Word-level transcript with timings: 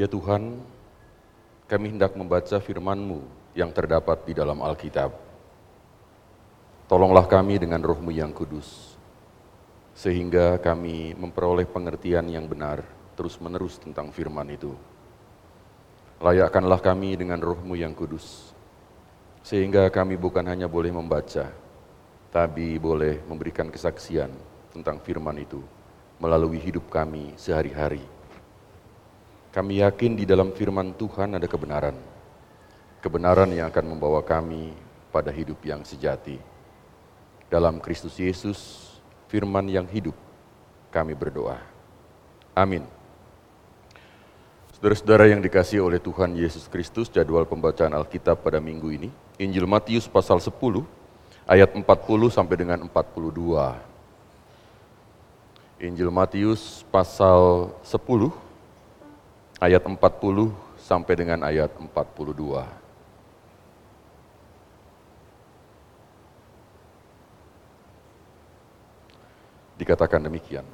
Ya 0.00 0.08
Tuhan, 0.08 0.56
kami 1.68 1.92
hendak 1.92 2.16
membaca 2.16 2.56
firman-Mu 2.56 3.20
yang 3.52 3.68
terdapat 3.68 4.24
di 4.24 4.32
dalam 4.32 4.64
Alkitab. 4.64 5.12
Tolonglah 6.88 7.28
kami 7.28 7.60
dengan 7.60 7.84
rohmu 7.84 8.08
yang 8.08 8.32
kudus, 8.32 8.96
sehingga 9.92 10.56
kami 10.56 11.12
memperoleh 11.12 11.68
pengertian 11.68 12.32
yang 12.32 12.48
benar 12.48 12.80
terus-menerus 13.12 13.76
tentang 13.76 14.08
firman 14.08 14.48
itu. 14.48 14.72
Layakkanlah 16.24 16.80
kami 16.80 17.20
dengan 17.20 17.36
rohmu 17.36 17.76
yang 17.76 17.92
kudus, 17.92 18.56
sehingga 19.44 19.92
kami 19.92 20.16
bukan 20.16 20.48
hanya 20.48 20.64
boleh 20.64 20.96
membaca, 20.96 21.52
tapi 22.32 22.80
boleh 22.80 23.20
memberikan 23.28 23.68
kesaksian 23.68 24.32
tentang 24.72 24.96
firman 25.04 25.36
itu 25.44 25.60
melalui 26.16 26.56
hidup 26.56 26.88
kami 26.88 27.36
sehari-hari. 27.36 28.19
Kami 29.50 29.82
yakin 29.82 30.14
di 30.14 30.22
dalam 30.22 30.54
firman 30.54 30.94
Tuhan 30.94 31.34
ada 31.34 31.42
kebenaran, 31.50 31.98
kebenaran 33.02 33.50
yang 33.50 33.66
akan 33.66 33.82
membawa 33.82 34.22
kami 34.22 34.70
pada 35.10 35.34
hidup 35.34 35.58
yang 35.66 35.82
sejati. 35.82 36.38
Dalam 37.50 37.82
Kristus 37.82 38.14
Yesus, 38.14 38.58
firman 39.26 39.66
yang 39.66 39.90
hidup, 39.90 40.14
kami 40.94 41.18
berdoa. 41.18 41.58
Amin. 42.54 42.86
Saudara-saudara 44.78 45.26
yang 45.26 45.42
dikasih 45.42 45.82
oleh 45.82 45.98
Tuhan 45.98 46.30
Yesus 46.38 46.70
Kristus, 46.70 47.10
jadwal 47.10 47.42
pembacaan 47.42 47.90
Alkitab 47.90 48.46
pada 48.46 48.62
minggu 48.62 48.86
ini, 48.94 49.10
Injil 49.34 49.66
Matius 49.66 50.06
pasal 50.06 50.38
10, 50.38 50.86
ayat 51.42 51.74
40 51.74 51.84
sampai 52.30 52.54
dengan 52.54 52.78
42. 52.86 53.74
Injil 55.82 56.08
Matius 56.14 56.86
pasal 56.94 57.74
10, 57.82 58.30
ayat 59.60 59.84
40 59.84 60.50
sampai 60.80 61.14
dengan 61.14 61.44
ayat 61.44 61.70
42. 61.76 62.80
dikatakan 69.80 70.20
demikian. 70.20 70.68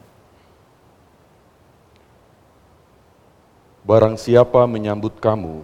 Barang 3.86 4.18
siapa 4.18 4.66
menyambut 4.66 5.22
kamu, 5.22 5.62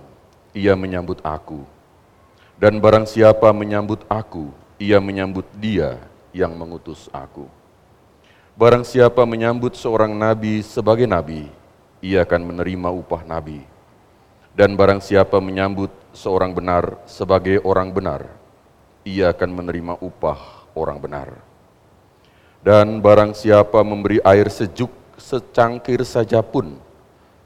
ia 0.55 0.79
menyambut 0.79 1.19
aku. 1.27 1.67
Dan 2.55 2.79
barang 2.79 3.11
siapa 3.11 3.51
menyambut 3.51 4.07
aku, 4.07 4.55
ia 4.79 5.03
menyambut 5.03 5.43
dia 5.59 5.99
yang 6.31 6.55
mengutus 6.55 7.11
aku. 7.11 7.51
Barang 8.55 8.87
siapa 8.87 9.27
menyambut 9.27 9.75
seorang 9.75 10.15
nabi 10.15 10.63
sebagai 10.63 11.11
nabi, 11.11 11.51
ia 12.03 12.27
akan 12.27 12.51
menerima 12.51 12.91
upah 12.91 13.23
nabi. 13.23 13.63
Dan 14.53 14.77
barang 14.77 15.01
siapa 15.01 15.41
menyambut 15.41 15.89
seorang 16.13 16.53
benar 16.53 17.01
sebagai 17.09 17.63
orang 17.65 17.89
benar, 17.95 18.29
ia 19.07 19.33
akan 19.33 19.49
menerima 19.49 19.97
upah 20.03 20.69
orang 20.77 20.99
benar. 21.01 21.29
Dan 22.61 23.01
barang 23.01 23.33
siapa 23.33 23.81
memberi 23.81 24.21
air 24.21 24.51
sejuk 24.53 24.93
secangkir 25.17 26.03
saja 26.05 26.43
pun 26.45 26.77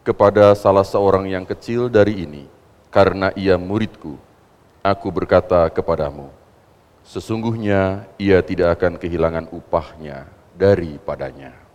kepada 0.02 0.56
salah 0.58 0.84
seorang 0.84 1.28
yang 1.30 1.44
kecil 1.46 1.86
dari 1.86 2.26
ini, 2.26 2.44
karena 2.90 3.30
ia 3.36 3.54
muridku, 3.54 4.18
aku 4.82 5.08
berkata 5.10 5.66
kepadamu, 5.70 6.30
sesungguhnya 7.06 8.06
ia 8.18 8.38
tidak 8.42 8.78
akan 8.80 8.98
kehilangan 8.98 9.46
upahnya 9.50 10.26
daripadanya. 10.54 11.65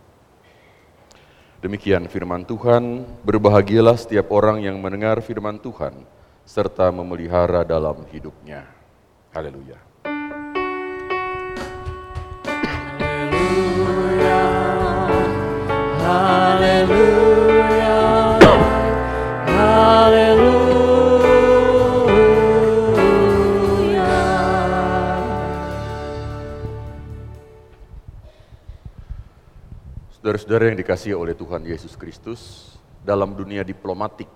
Demikian 1.61 2.09
firman 2.09 2.41
Tuhan, 2.41 3.05
berbahagialah 3.21 3.93
setiap 3.93 4.33
orang 4.33 4.65
yang 4.65 4.81
mendengar 4.81 5.21
firman 5.21 5.61
Tuhan, 5.61 5.93
serta 6.41 6.89
memelihara 6.89 7.61
dalam 7.61 8.01
hidupnya. 8.09 8.65
Haleluya. 9.29 9.77
Haleluya. 16.01 17.20
Saudara-saudara 30.21 30.69
yang 30.69 30.77
dikasihi 30.77 31.17
oleh 31.17 31.33
Tuhan 31.33 31.65
Yesus 31.65 31.97
Kristus, 31.97 32.41
dalam 33.01 33.33
dunia 33.33 33.65
diplomatik 33.65 34.29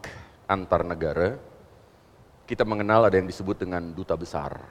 antar 0.50 0.81
negara, 0.81 1.38
kita 2.50 2.66
mengenal 2.66 3.06
ada 3.06 3.22
yang 3.22 3.29
disebut 3.29 3.53
dengan 3.53 3.94
duta 3.94 4.18
besar. 4.18 4.66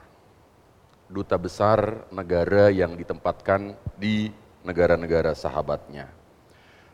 Duta 1.07 1.39
besar 1.39 2.03
negara 2.11 2.67
yang 2.67 2.99
ditempatkan 2.99 3.79
di 3.95 4.27
negara-negara 4.67 5.31
sahabatnya. 5.31 6.11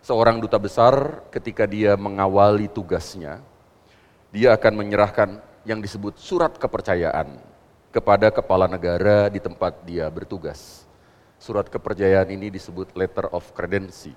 Seorang 0.06 0.38
duta 0.38 0.62
besar 0.62 1.26
ketika 1.34 1.66
dia 1.66 1.98
mengawali 1.98 2.70
tugasnya, 2.70 3.42
dia 4.30 4.54
akan 4.54 4.86
menyerahkan 4.86 5.42
yang 5.66 5.82
disebut 5.82 6.22
surat 6.22 6.62
kepercayaan 6.62 7.42
kepada 7.90 8.30
kepala 8.30 8.70
negara 8.70 9.34
di 9.34 9.42
tempat 9.42 9.82
dia 9.82 10.06
bertugas. 10.14 10.91
Surat 11.42 11.66
kepercayaan 11.66 12.30
ini 12.30 12.54
disebut 12.54 12.94
letter 12.94 13.26
of 13.34 13.42
credency. 13.58 14.14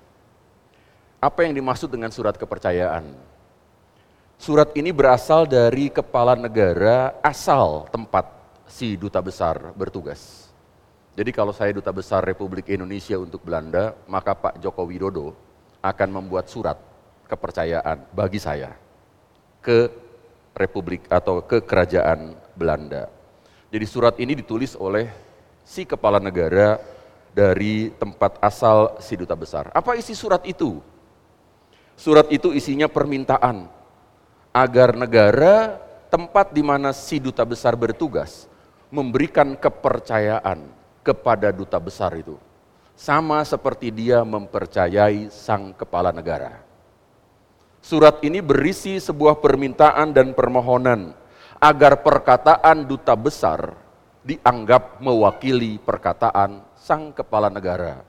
Apa 1.17 1.41
yang 1.41 1.57
dimaksud 1.57 1.89
dengan 1.89 2.13
surat 2.13 2.37
kepercayaan? 2.37 3.01
Surat 4.37 4.69
ini 4.77 4.93
berasal 4.93 5.49
dari 5.49 5.89
kepala 5.89 6.37
negara 6.37 7.17
asal 7.25 7.89
tempat 7.89 8.29
si 8.69 8.93
duta 8.93 9.25
besar 9.25 9.73
bertugas. 9.73 10.53
Jadi 11.17 11.33
kalau 11.33 11.49
saya 11.49 11.73
duta 11.73 11.89
besar 11.89 12.21
Republik 12.21 12.69
Indonesia 12.69 13.17
untuk 13.17 13.41
Belanda, 13.41 13.97
maka 14.05 14.37
Pak 14.37 14.61
Joko 14.61 14.85
Widodo 14.85 15.33
akan 15.81 16.21
membuat 16.21 16.45
surat 16.45 16.77
kepercayaan 17.25 18.05
bagi 18.13 18.37
saya 18.37 18.77
ke 19.65 19.89
Republik 20.53 21.09
atau 21.09 21.41
ke 21.41 21.57
Kerajaan 21.65 22.37
Belanda. 22.53 23.09
Jadi 23.73 23.85
surat 23.89 24.13
ini 24.21 24.37
ditulis 24.37 24.77
oleh 24.77 25.09
si 25.65 25.89
kepala 25.89 26.21
negara 26.21 26.93
dari 27.35 27.91
tempat 27.99 28.39
asal 28.39 28.95
si 29.03 29.19
duta 29.19 29.35
besar. 29.35 29.67
Apa 29.75 29.99
isi 29.99 30.15
surat 30.15 30.39
itu? 30.47 30.79
Surat 31.99 32.31
itu 32.31 32.55
isinya 32.55 32.87
permintaan 32.87 33.67
agar 34.55 34.95
negara 34.95 35.75
tempat 36.07 36.55
di 36.55 36.63
mana 36.63 36.95
si 36.95 37.19
duta 37.19 37.43
besar 37.43 37.75
bertugas 37.75 38.47
memberikan 38.87 39.51
kepercayaan 39.59 40.63
kepada 41.03 41.51
duta 41.51 41.75
besar 41.75 42.15
itu. 42.15 42.39
Sama 42.95 43.43
seperti 43.43 43.91
dia 43.91 44.23
mempercayai 44.23 45.27
sang 45.27 45.75
kepala 45.75 46.15
negara. 46.15 46.63
Surat 47.83 48.23
ini 48.23 48.39
berisi 48.39 48.97
sebuah 48.97 49.43
permintaan 49.43 50.15
dan 50.15 50.31
permohonan 50.31 51.11
agar 51.59 51.99
perkataan 51.99 52.87
duta 52.87 53.13
besar 53.13 53.75
dianggap 54.25 55.03
mewakili 55.03 55.77
perkataan 55.77 56.64
sang 56.85 57.09
kepala 57.09 57.49
negara, 57.49 58.05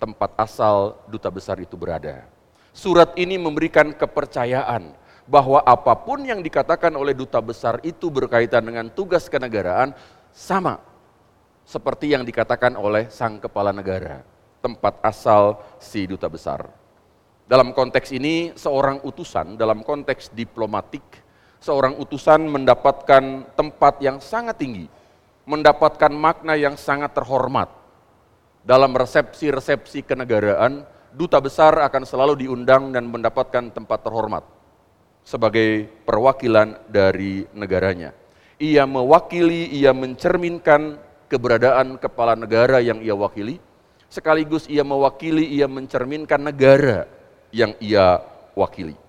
tempat 0.00 0.32
asal 0.40 0.96
duta 1.12 1.28
besar 1.28 1.60
itu 1.60 1.76
berada. 1.76 2.24
Surat 2.72 3.12
ini 3.20 3.36
memberikan 3.36 3.92
kepercayaan 3.92 4.96
bahwa 5.28 5.60
apa 5.60 5.92
pun 5.92 6.24
yang 6.24 6.40
dikatakan 6.40 6.88
oleh 6.96 7.12
duta 7.12 7.36
besar 7.44 7.76
itu 7.84 8.08
berkaitan 8.08 8.64
dengan 8.64 8.88
tugas 8.88 9.28
kenegaraan 9.28 9.92
sama 10.32 10.80
seperti 11.68 12.16
yang 12.16 12.24
dikatakan 12.24 12.80
oleh 12.80 13.12
sang 13.12 13.36
kepala 13.36 13.76
negara, 13.76 14.24
tempat 14.64 15.04
asal 15.04 15.60
si 15.76 16.08
duta 16.08 16.32
besar. 16.32 16.64
Dalam 17.44 17.76
konteks 17.76 18.08
ini, 18.16 18.56
seorang 18.56 19.04
utusan 19.04 19.60
dalam 19.60 19.84
konteks 19.84 20.32
diplomatik, 20.32 21.04
seorang 21.60 21.92
utusan 22.00 22.40
mendapatkan 22.48 23.52
tempat 23.52 24.00
yang 24.00 24.16
sangat 24.16 24.56
tinggi, 24.56 24.88
mendapatkan 25.44 26.08
makna 26.08 26.56
yang 26.56 26.72
sangat 26.80 27.12
terhormat. 27.12 27.77
Dalam 28.68 28.92
resepsi-resepsi 28.92 30.04
kenegaraan, 30.04 30.84
duta 31.16 31.40
besar 31.40 31.72
akan 31.88 32.04
selalu 32.04 32.44
diundang 32.44 32.92
dan 32.92 33.08
mendapatkan 33.08 33.72
tempat 33.72 34.04
terhormat 34.04 34.44
sebagai 35.24 35.88
perwakilan 36.04 36.76
dari 36.84 37.48
negaranya. 37.56 38.12
Ia 38.60 38.84
mewakili, 38.84 39.72
ia 39.72 39.96
mencerminkan 39.96 41.00
keberadaan 41.32 41.96
kepala 41.96 42.36
negara 42.36 42.84
yang 42.84 43.00
ia 43.00 43.16
wakili, 43.16 43.56
sekaligus 44.12 44.68
ia 44.68 44.84
mewakili, 44.84 45.48
ia 45.48 45.64
mencerminkan 45.64 46.36
negara 46.36 47.08
yang 47.48 47.72
ia 47.80 48.20
wakili. 48.52 49.00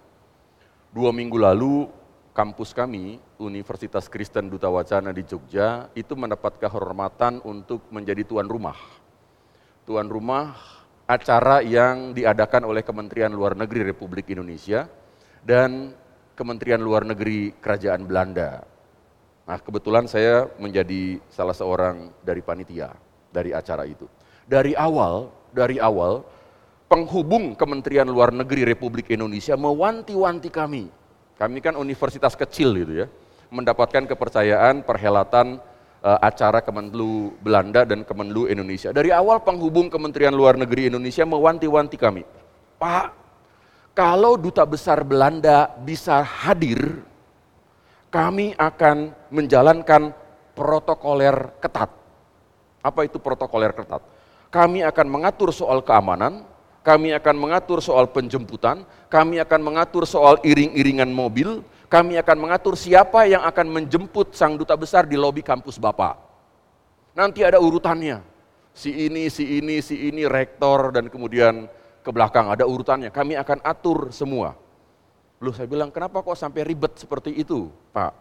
Dua 0.96 1.12
minggu 1.12 1.36
lalu, 1.36 1.92
kampus 2.32 2.72
kami, 2.72 3.20
Universitas 3.36 4.08
Kristen 4.08 4.48
Duta 4.48 4.72
Wacana 4.72 5.12
di 5.12 5.28
Jogja, 5.28 5.92
itu 6.00 6.16
mendapat 6.16 6.56
kehormatan 6.64 7.44
untuk 7.44 7.84
menjadi 7.92 8.24
tuan 8.24 8.48
rumah. 8.48 8.99
Tuan 9.90 10.06
rumah 10.06 10.54
acara 11.10 11.66
yang 11.66 12.14
diadakan 12.14 12.70
oleh 12.70 12.86
Kementerian 12.86 13.34
Luar 13.34 13.58
Negeri 13.58 13.82
Republik 13.82 14.30
Indonesia, 14.30 14.86
dan 15.42 15.98
Kementerian 16.38 16.78
Luar 16.78 17.10
Negeri 17.10 17.58
Kerajaan 17.58 18.06
Belanda. 18.06 18.62
Nah, 19.50 19.58
kebetulan 19.58 20.06
saya 20.06 20.46
menjadi 20.62 21.18
salah 21.34 21.58
seorang 21.58 22.14
dari 22.22 22.46
panitia 22.46 22.94
dari 23.34 23.50
acara 23.50 23.82
itu. 23.90 24.06
Dari 24.46 24.78
awal, 24.78 25.34
dari 25.50 25.82
awal 25.82 26.22
penghubung 26.86 27.58
Kementerian 27.58 28.06
Luar 28.06 28.30
Negeri 28.30 28.70
Republik 28.70 29.10
Indonesia 29.10 29.58
mewanti-wanti 29.58 30.54
kami. 30.54 30.86
Kami 31.34 31.58
kan 31.66 31.74
universitas 31.74 32.38
kecil 32.38 32.78
gitu 32.78 32.94
ya, 32.94 33.08
mendapatkan 33.50 34.06
kepercayaan 34.06 34.86
perhelatan 34.86 35.58
uh, 36.04 36.20
acara 36.24 36.64
Kemenlu 36.64 37.36
Belanda 37.40 37.84
dan 37.84 38.04
Kemenlu 38.04 38.48
Indonesia. 38.48 38.92
Dari 38.92 39.12
awal 39.12 39.44
penghubung 39.44 39.92
Kementerian 39.92 40.36
Luar 40.36 40.56
Negeri 40.56 40.92
Indonesia 40.92 41.24
mewanti-wanti 41.28 41.98
kami, 42.00 42.24
Pak, 42.80 43.08
kalau 43.96 44.40
duta 44.40 44.64
besar 44.64 45.04
Belanda 45.04 45.72
bisa 45.84 46.24
hadir, 46.24 47.04
kami 48.10 48.56
akan 48.56 49.12
menjalankan 49.30 50.16
protokoler 50.56 51.56
ketat. 51.62 51.92
Apa 52.80 53.06
itu 53.06 53.20
protokoler 53.20 53.76
ketat? 53.76 54.02
Kami 54.50 54.82
akan 54.82 55.08
mengatur 55.08 55.54
soal 55.54 55.86
keamanan, 55.86 56.48
kami 56.82 57.14
akan 57.14 57.36
mengatur 57.38 57.84
soal 57.86 58.10
penjemputan, 58.10 58.82
kami 59.12 59.38
akan 59.38 59.62
mengatur 59.62 60.10
soal 60.10 60.42
iring-iringan 60.42 61.12
mobil, 61.12 61.62
kami 61.90 62.22
akan 62.22 62.38
mengatur 62.38 62.78
siapa 62.78 63.26
yang 63.26 63.42
akan 63.42 63.66
menjemput 63.82 64.38
sang 64.38 64.54
duta 64.54 64.78
besar 64.78 65.10
di 65.10 65.18
lobi 65.18 65.42
kampus 65.42 65.82
Bapak. 65.82 66.22
Nanti 67.18 67.42
ada 67.42 67.58
urutannya. 67.58 68.22
Si 68.78 68.94
ini, 68.94 69.28
si 69.34 69.58
ini, 69.58 69.82
si 69.82 70.08
ini, 70.08 70.30
rektor, 70.30 70.94
dan 70.94 71.10
kemudian 71.10 71.66
ke 72.06 72.10
belakang 72.14 72.54
ada 72.54 72.64
urutannya. 72.70 73.10
Kami 73.10 73.34
akan 73.36 73.66
atur 73.66 74.14
semua. 74.14 74.54
Loh 75.42 75.52
saya 75.52 75.66
bilang, 75.66 75.90
kenapa 75.90 76.22
kok 76.22 76.38
sampai 76.38 76.62
ribet 76.62 76.94
seperti 76.96 77.34
itu, 77.34 77.74
Pak? 77.90 78.14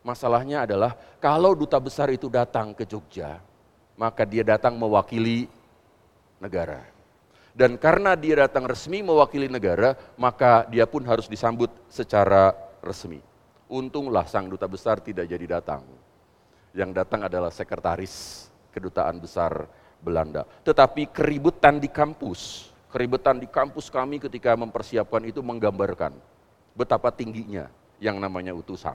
Masalahnya 0.00 0.64
adalah 0.64 0.96
kalau 1.20 1.52
duta 1.52 1.76
besar 1.76 2.08
itu 2.08 2.32
datang 2.32 2.72
ke 2.72 2.88
Jogja, 2.88 3.38
maka 4.00 4.24
dia 4.24 4.40
datang 4.40 4.72
mewakili 4.72 5.52
negara. 6.40 6.80
Dan 7.52 7.76
karena 7.76 8.16
dia 8.16 8.48
datang 8.48 8.64
resmi 8.64 9.04
mewakili 9.04 9.52
negara, 9.52 9.92
maka 10.16 10.64
dia 10.72 10.88
pun 10.88 11.04
harus 11.04 11.28
disambut 11.28 11.68
secara 11.92 12.65
resmi. 12.86 13.18
Untunglah 13.66 14.24
sang 14.30 14.46
duta 14.46 14.70
besar 14.70 15.02
tidak 15.02 15.26
jadi 15.26 15.58
datang. 15.58 15.82
Yang 16.70 16.90
datang 17.02 17.26
adalah 17.26 17.50
sekretaris 17.50 18.46
kedutaan 18.70 19.18
besar 19.18 19.66
Belanda. 19.98 20.46
Tetapi 20.62 21.10
keributan 21.10 21.82
di 21.82 21.90
kampus, 21.90 22.70
keributan 22.94 23.42
di 23.42 23.48
kampus 23.50 23.90
kami 23.90 24.22
ketika 24.22 24.54
mempersiapkan 24.54 25.24
itu 25.26 25.42
menggambarkan 25.42 26.14
betapa 26.76 27.10
tingginya 27.10 27.66
yang 27.98 28.20
namanya 28.20 28.52
utusan. 28.52 28.94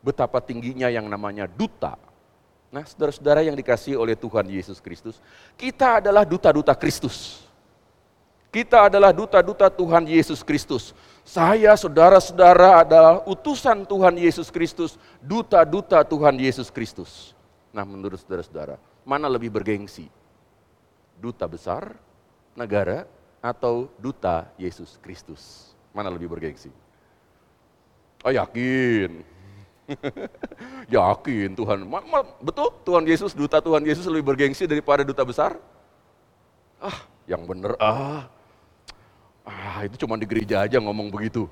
Betapa 0.00 0.40
tingginya 0.40 0.88
yang 0.88 1.06
namanya 1.06 1.44
duta. 1.46 2.00
Nah, 2.72 2.82
saudara-saudara 2.82 3.46
yang 3.46 3.54
dikasih 3.54 3.94
oleh 3.94 4.18
Tuhan 4.18 4.48
Yesus 4.50 4.82
Kristus, 4.82 5.22
kita 5.54 6.02
adalah 6.02 6.26
duta-duta 6.26 6.74
Kristus. 6.74 7.46
Kita 8.50 8.88
adalah 8.88 9.12
duta-duta 9.12 9.68
Tuhan 9.68 10.08
Yesus 10.08 10.40
Kristus. 10.40 10.96
Saya, 11.26 11.74
saudara-saudara, 11.74 12.86
adalah 12.86 13.26
utusan 13.26 13.82
Tuhan 13.82 14.14
Yesus 14.14 14.46
Kristus, 14.46 14.94
duta-duta 15.18 16.06
Tuhan 16.06 16.38
Yesus 16.38 16.70
Kristus. 16.70 17.34
Nah, 17.74 17.82
menurut 17.82 18.22
saudara-saudara, 18.22 18.78
mana 19.02 19.26
lebih 19.26 19.50
bergengsi? 19.50 20.06
Duta 21.18 21.50
besar, 21.50 21.98
negara, 22.54 23.10
atau 23.42 23.90
duta 23.98 24.46
Yesus 24.54 25.02
Kristus? 25.02 25.74
Mana 25.90 26.14
lebih 26.14 26.30
bergengsi? 26.30 26.70
Oh 28.22 28.30
yakin. 28.30 29.26
yakin 30.94 31.48
Tuhan. 31.58 31.90
Betul 32.38 32.70
Tuhan 32.86 33.02
Yesus, 33.02 33.34
duta 33.34 33.58
Tuhan 33.58 33.82
Yesus 33.82 34.06
lebih 34.06 34.30
bergengsi 34.30 34.70
daripada 34.70 35.02
duta 35.02 35.26
besar? 35.26 35.58
Ah, 36.78 37.02
yang 37.26 37.42
benar 37.50 37.74
ah. 37.82 38.35
Ah, 39.46 39.86
itu 39.86 39.94
cuma 40.02 40.18
di 40.18 40.26
gereja 40.26 40.66
aja 40.66 40.82
ngomong 40.82 41.06
begitu. 41.08 41.46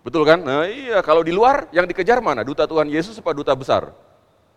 Betul 0.00 0.24
kan? 0.24 0.40
Nah 0.40 0.64
iya, 0.64 1.04
kalau 1.04 1.20
di 1.20 1.36
luar 1.36 1.68
yang 1.68 1.84
dikejar 1.84 2.24
mana? 2.24 2.40
Duta 2.40 2.64
Tuhan 2.64 2.88
Yesus 2.88 3.20
apa 3.20 3.36
duta 3.36 3.52
besar? 3.52 3.92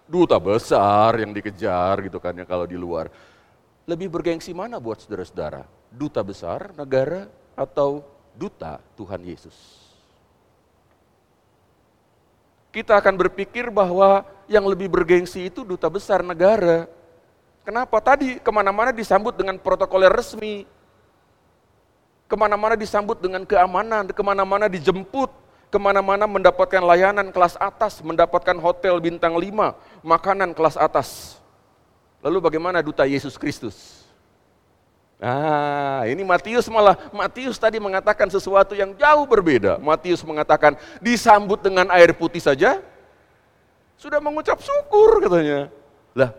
Duta 0.07 0.39
besar 0.39 1.19
yang 1.19 1.35
dikejar 1.35 2.07
gitu 2.07 2.23
kan 2.23 2.31
ya 2.39 2.47
kalau 2.47 2.63
di 2.63 2.79
luar. 2.79 3.11
Lebih 3.83 4.07
bergengsi 4.07 4.55
mana 4.55 4.79
buat 4.79 5.03
saudara-saudara? 5.03 5.65
Duta 5.89 6.21
besar, 6.23 6.71
negara, 6.77 7.25
atau 7.57 8.05
duta 8.37 8.79
Tuhan 8.95 9.19
Yesus. 9.25 9.57
Kita 12.69 13.01
akan 13.01 13.17
berpikir 13.17 13.73
bahwa 13.73 14.23
yang 14.45 14.63
lebih 14.69 14.87
bergengsi 14.87 15.49
itu 15.49 15.65
duta 15.65 15.89
besar 15.89 16.21
negara. 16.21 16.85
Kenapa? 17.65 17.97
Tadi 17.97 18.37
ke 18.37 18.51
mana-mana 18.53 18.93
disambut 18.93 19.33
dengan 19.33 19.57
protokoler 19.57 20.13
resmi. 20.13 20.69
Ke 22.29 22.37
mana-mana 22.37 22.77
disambut 22.77 23.17
dengan 23.17 23.41
keamanan, 23.41 24.05
ke 24.13 24.21
mana-mana 24.21 24.69
dijemput, 24.69 25.33
ke 25.73 25.77
mana-mana 25.81 26.29
mendapatkan 26.29 26.81
layanan 26.85 27.33
kelas 27.33 27.57
atas, 27.57 28.05
mendapatkan 28.05 28.53
hotel 28.61 29.01
bintang 29.01 29.33
lima, 29.33 29.73
makanan 30.05 30.53
kelas 30.53 30.77
atas. 30.77 31.41
Lalu 32.21 32.37
bagaimana 32.37 32.85
duta 32.85 33.09
Yesus 33.09 33.33
Kristus? 33.33 34.05
Ah, 35.19 36.07
ini 36.07 36.23
Matius 36.23 36.71
malah 36.71 36.95
Matius 37.11 37.59
tadi 37.59 37.75
mengatakan 37.75 38.31
sesuatu 38.31 38.71
yang 38.71 38.95
jauh 38.95 39.27
berbeda. 39.27 39.75
Matius 39.75 40.23
mengatakan 40.23 40.79
disambut 41.03 41.59
dengan 41.59 41.91
air 41.91 42.15
putih 42.15 42.39
saja 42.39 42.79
sudah 43.99 44.23
mengucap 44.23 44.63
syukur 44.63 45.19
katanya. 45.19 45.67
Lah, 46.15 46.31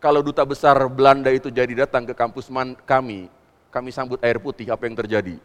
kalau 0.00 0.24
duta 0.24 0.40
besar 0.48 0.80
Belanda 0.88 1.28
itu 1.28 1.52
jadi 1.52 1.84
datang 1.84 2.08
ke 2.08 2.16
kampus 2.16 2.48
kami, 2.88 3.28
kami 3.72 3.88
sambut 3.88 4.20
air 4.20 4.36
putih, 4.36 4.68
apa 4.68 4.84
yang 4.84 4.92
terjadi? 4.92 5.40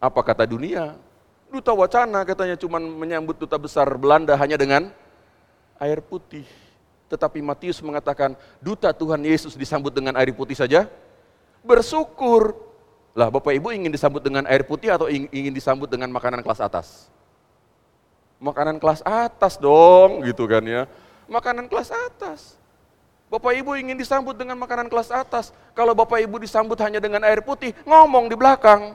Apa 0.00 0.24
kata 0.24 0.48
dunia? 0.48 0.96
Duta 1.52 1.76
wacana 1.76 2.24
katanya 2.24 2.56
cuma 2.56 2.80
menyambut 2.80 3.36
duta 3.36 3.60
besar 3.60 3.84
Belanda 4.00 4.32
hanya 4.40 4.56
dengan 4.56 4.88
air 5.76 6.00
putih. 6.00 6.48
Tetapi 7.12 7.44
Matius 7.44 7.84
mengatakan, 7.84 8.32
duta 8.64 8.88
Tuhan 8.96 9.20
Yesus 9.20 9.52
disambut 9.52 9.92
dengan 9.92 10.16
air 10.16 10.32
putih 10.32 10.56
saja, 10.56 10.88
bersyukur. 11.60 12.56
Lah 13.12 13.28
Bapak 13.28 13.52
Ibu 13.52 13.68
ingin 13.76 13.92
disambut 13.92 14.24
dengan 14.24 14.48
air 14.48 14.64
putih 14.64 14.88
atau 14.88 15.12
ingin 15.12 15.52
disambut 15.52 15.92
dengan 15.92 16.08
makanan 16.08 16.40
kelas 16.40 16.64
atas? 16.64 17.12
Makanan 18.40 18.80
kelas 18.80 19.04
atas 19.04 19.60
dong 19.60 20.24
gitu 20.24 20.48
kan 20.48 20.64
ya. 20.64 20.88
Makanan 21.28 21.68
kelas 21.68 21.92
atas. 21.92 22.56
Bapak 23.32 23.56
Ibu 23.56 23.80
ingin 23.80 23.96
disambut 23.96 24.36
dengan 24.36 24.60
makanan 24.60 24.92
kelas 24.92 25.08
atas. 25.08 25.56
Kalau 25.72 25.96
Bapak 25.96 26.20
Ibu 26.20 26.36
disambut 26.36 26.76
hanya 26.84 27.00
dengan 27.00 27.24
air 27.24 27.40
putih, 27.40 27.72
ngomong 27.88 28.28
di 28.28 28.36
belakang. 28.36 28.92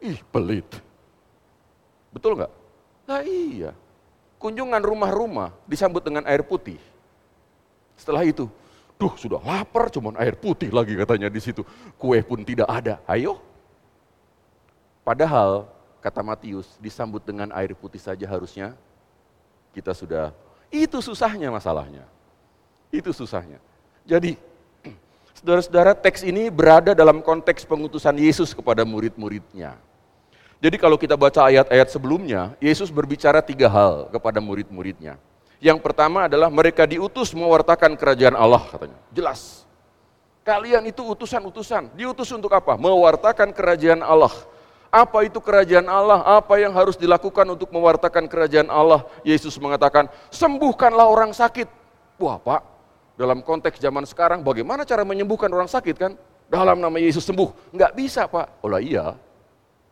Ih 0.00 0.24
pelit. 0.32 0.64
Betul 2.08 2.40
nggak? 2.40 2.52
Nah 3.04 3.20
iya 3.20 3.76
kunjungan 4.44 4.84
rumah-rumah 4.84 5.56
disambut 5.64 6.04
dengan 6.04 6.28
air 6.28 6.44
putih. 6.44 6.76
Setelah 7.96 8.28
itu, 8.28 8.44
duh 9.00 9.16
sudah 9.16 9.40
lapar 9.40 9.88
cuman 9.88 10.20
air 10.20 10.36
putih 10.36 10.68
lagi 10.68 10.92
katanya 10.92 11.32
di 11.32 11.40
situ. 11.40 11.64
Kue 11.96 12.20
pun 12.20 12.44
tidak 12.44 12.68
ada. 12.68 13.00
Ayo. 13.08 13.40
Padahal 15.00 15.64
kata 16.04 16.20
Matius 16.20 16.76
disambut 16.76 17.24
dengan 17.24 17.48
air 17.56 17.72
putih 17.72 17.96
saja 17.96 18.28
harusnya 18.28 18.76
kita 19.72 19.96
sudah 19.96 20.36
itu 20.68 21.00
susahnya 21.00 21.48
masalahnya. 21.48 22.04
Itu 22.94 23.10
susahnya. 23.10 23.58
Jadi 24.06 24.38
saudara-saudara 25.34 25.98
teks 25.98 26.22
ini 26.22 26.46
berada 26.46 26.94
dalam 26.94 27.18
konteks 27.18 27.66
pengutusan 27.66 28.14
Yesus 28.14 28.54
kepada 28.54 28.86
murid-muridnya. 28.86 29.74
Jadi 30.62 30.76
kalau 30.78 30.94
kita 30.94 31.18
baca 31.18 31.50
ayat-ayat 31.50 31.90
sebelumnya, 31.90 32.54
Yesus 32.62 32.88
berbicara 32.94 33.42
tiga 33.42 33.66
hal 33.66 34.08
kepada 34.14 34.38
murid-muridnya. 34.38 35.18
Yang 35.58 35.82
pertama 35.82 36.30
adalah 36.30 36.46
mereka 36.48 36.86
diutus 36.86 37.34
mewartakan 37.34 37.98
kerajaan 37.98 38.38
Allah 38.38 38.62
katanya. 38.70 38.96
Jelas. 39.10 39.66
Kalian 40.44 40.84
itu 40.86 41.00
utusan-utusan. 41.00 41.96
Diutus 41.98 42.30
untuk 42.30 42.52
apa? 42.52 42.76
Mewartakan 42.76 43.50
kerajaan 43.50 44.04
Allah. 44.04 44.32
Apa 44.92 45.26
itu 45.26 45.42
kerajaan 45.42 45.88
Allah? 45.90 46.22
Apa 46.22 46.60
yang 46.62 46.70
harus 46.70 46.94
dilakukan 46.94 47.48
untuk 47.48 47.72
mewartakan 47.74 48.30
kerajaan 48.30 48.70
Allah? 48.70 49.02
Yesus 49.26 49.56
mengatakan, 49.58 50.06
sembuhkanlah 50.30 51.08
orang 51.08 51.32
sakit. 51.34 51.66
Wah 52.20 52.38
pak, 52.38 52.62
dalam 53.14 53.42
konteks 53.42 53.78
zaman 53.78 54.02
sekarang 54.06 54.42
bagaimana 54.42 54.82
cara 54.82 55.06
menyembuhkan 55.06 55.50
orang 55.50 55.70
sakit 55.70 55.96
kan? 55.96 56.12
Dalam 56.44 56.76
nama 56.78 56.98
Yesus 57.00 57.24
sembuh. 57.24 57.72
Enggak 57.72 57.92
bisa 57.96 58.28
pak. 58.28 58.60
Oh 58.60 58.68
lah 58.68 58.82
iya, 58.82 59.16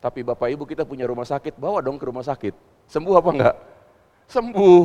tapi 0.03 0.19
Bapak 0.19 0.51
Ibu 0.51 0.67
kita 0.67 0.83
punya 0.83 1.07
rumah 1.07 1.23
sakit, 1.23 1.55
bawa 1.55 1.79
dong 1.79 1.95
ke 1.95 2.03
rumah 2.03 2.27
sakit. 2.27 2.51
Sembuh 2.91 3.15
apa 3.15 3.29
enggak? 3.31 3.55
Sembuh. 4.27 4.83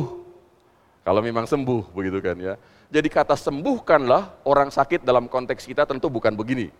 Kalau 1.03 1.19
memang 1.19 1.43
sembuh 1.43 1.91
begitu 1.91 2.23
kan 2.23 2.39
ya. 2.39 2.55
Jadi 2.87 3.07
kata 3.11 3.35
sembuhkanlah 3.35 4.47
orang 4.47 4.71
sakit 4.71 5.03
dalam 5.03 5.27
konteks 5.27 5.67
kita 5.67 5.83
tentu 5.83 6.07
bukan 6.07 6.31
begini. 6.31 6.71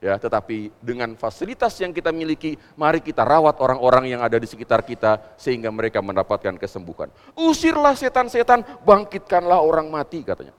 Ya, 0.00 0.16
tetapi 0.16 0.72
dengan 0.80 1.12
fasilitas 1.12 1.76
yang 1.80 1.92
kita 1.92 2.08
miliki, 2.08 2.56
mari 2.76 3.04
kita 3.04 3.20
rawat 3.20 3.60
orang-orang 3.60 4.12
yang 4.12 4.20
ada 4.24 4.40
di 4.40 4.48
sekitar 4.48 4.80
kita 4.80 5.36
sehingga 5.36 5.68
mereka 5.68 6.00
mendapatkan 6.00 6.56
kesembuhan. 6.56 7.12
Usirlah 7.36 7.92
setan-setan, 7.92 8.64
bangkitkanlah 8.84 9.60
orang 9.60 9.92
mati 9.92 10.24
katanya. 10.24 10.56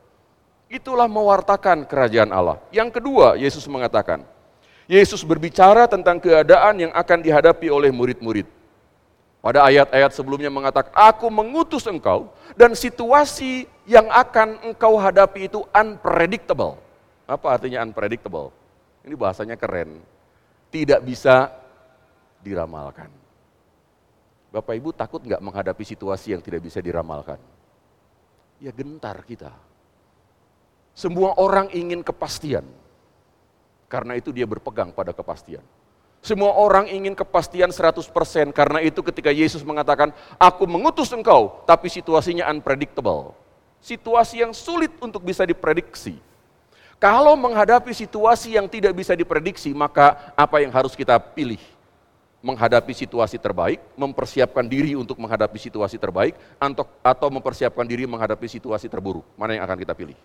Itulah 0.71 1.11
mewartakan 1.11 1.83
kerajaan 1.83 2.31
Allah. 2.31 2.55
Yang 2.71 2.95
kedua, 2.95 3.35
Yesus 3.35 3.67
mengatakan, 3.67 4.23
Yesus 4.87 5.19
berbicara 5.19 5.83
tentang 5.83 6.15
keadaan 6.15 6.87
yang 6.87 6.91
akan 6.95 7.19
dihadapi 7.19 7.67
oleh 7.67 7.91
murid-murid. 7.91 8.47
Pada 9.43 9.67
ayat-ayat 9.67 10.15
sebelumnya 10.15 10.47
mengatakan, 10.47 10.95
aku 10.95 11.27
mengutus 11.27 11.83
engkau 11.91 12.31
dan 12.55 12.71
situasi 12.71 13.67
yang 13.83 14.07
akan 14.07 14.71
engkau 14.71 14.95
hadapi 14.95 15.51
itu 15.51 15.59
unpredictable. 15.75 16.79
Apa 17.27 17.59
artinya 17.59 17.83
unpredictable? 17.83 18.55
Ini 19.03 19.15
bahasanya 19.19 19.59
keren. 19.59 19.99
Tidak 20.71 21.03
bisa 21.03 21.51
diramalkan. 22.39 23.11
Bapak 24.55 24.71
Ibu 24.71 24.95
takut 24.95 25.19
nggak 25.19 25.43
menghadapi 25.43 25.83
situasi 25.83 26.31
yang 26.31 26.39
tidak 26.39 26.63
bisa 26.63 26.79
diramalkan? 26.79 27.39
Ya 28.63 28.71
gentar 28.71 29.19
kita. 29.27 29.51
Semua 30.91 31.35
orang 31.39 31.71
ingin 31.71 32.03
kepastian. 32.03 32.67
Karena 33.91 34.15
itu 34.15 34.31
dia 34.31 34.47
berpegang 34.47 34.95
pada 34.95 35.11
kepastian. 35.11 35.63
Semua 36.21 36.53
orang 36.53 36.85
ingin 36.85 37.17
kepastian 37.17 37.73
100% 37.73 38.05
karena 38.53 38.79
itu 38.85 39.01
ketika 39.01 39.33
Yesus 39.33 39.65
mengatakan, 39.65 40.13
aku 40.37 40.69
mengutus 40.69 41.09
engkau, 41.09 41.65
tapi 41.65 41.89
situasinya 41.89 42.45
unpredictable. 42.53 43.33
Situasi 43.81 44.45
yang 44.45 44.53
sulit 44.53 44.93
untuk 45.01 45.25
bisa 45.25 45.41
diprediksi. 45.49 46.21
Kalau 47.01 47.33
menghadapi 47.33 47.89
situasi 47.97 48.53
yang 48.53 48.69
tidak 48.69 48.93
bisa 48.93 49.17
diprediksi, 49.17 49.73
maka 49.73 50.29
apa 50.37 50.61
yang 50.61 50.69
harus 50.69 50.93
kita 50.93 51.17
pilih? 51.17 51.57
Menghadapi 52.45 52.93
situasi 52.93 53.41
terbaik, 53.41 53.81
mempersiapkan 53.97 54.61
diri 54.69 54.93
untuk 54.93 55.17
menghadapi 55.17 55.57
situasi 55.57 55.97
terbaik, 55.97 56.37
atau 57.01 57.27
mempersiapkan 57.33 57.89
diri 57.89 58.05
menghadapi 58.05 58.45
situasi 58.45 58.85
terburuk. 58.85 59.25
Mana 59.33 59.57
yang 59.57 59.65
akan 59.65 59.77
kita 59.81 59.97
pilih? 59.97 60.17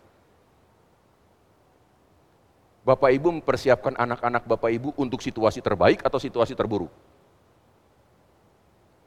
Bapak 2.86 3.10
Ibu 3.10 3.42
mempersiapkan 3.42 3.98
anak-anak 3.98 4.46
Bapak 4.46 4.70
Ibu 4.70 4.94
untuk 4.94 5.18
situasi 5.18 5.58
terbaik 5.58 6.06
atau 6.06 6.22
situasi 6.22 6.54
terburuk? 6.54 6.94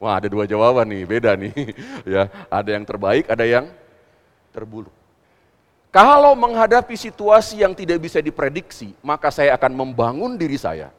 Wah, 0.04 0.20
ada 0.20 0.28
dua 0.28 0.44
jawaban 0.44 0.84
nih, 0.84 1.08
beda 1.08 1.32
nih. 1.40 1.56
ya, 2.20 2.28
ada 2.52 2.70
yang 2.76 2.84
terbaik, 2.84 3.32
ada 3.32 3.48
yang 3.48 3.72
terburuk. 4.52 4.92
Kalau 5.96 6.36
menghadapi 6.36 6.92
situasi 7.00 7.64
yang 7.64 7.72
tidak 7.72 8.04
bisa 8.04 8.20
diprediksi, 8.20 8.92
maka 9.00 9.32
saya 9.32 9.56
akan 9.56 9.72
membangun 9.72 10.36
diri 10.36 10.60
saya 10.60 10.92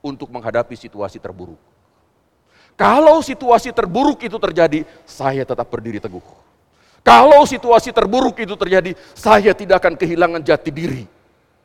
untuk 0.00 0.32
menghadapi 0.32 0.80
situasi 0.80 1.20
terburuk. 1.20 1.60
Kalau 2.72 3.20
situasi 3.20 3.68
terburuk 3.68 4.24
itu 4.24 4.40
terjadi, 4.40 4.80
saya 5.04 5.44
tetap 5.44 5.68
berdiri 5.68 6.00
teguh. 6.00 6.24
Kalau 7.04 7.44
situasi 7.44 7.92
terburuk 7.92 8.40
itu 8.40 8.56
terjadi, 8.56 8.96
saya 9.12 9.52
tidak 9.52 9.84
akan 9.84 9.92
kehilangan 9.92 10.40
jati 10.40 10.72
diri 10.72 11.17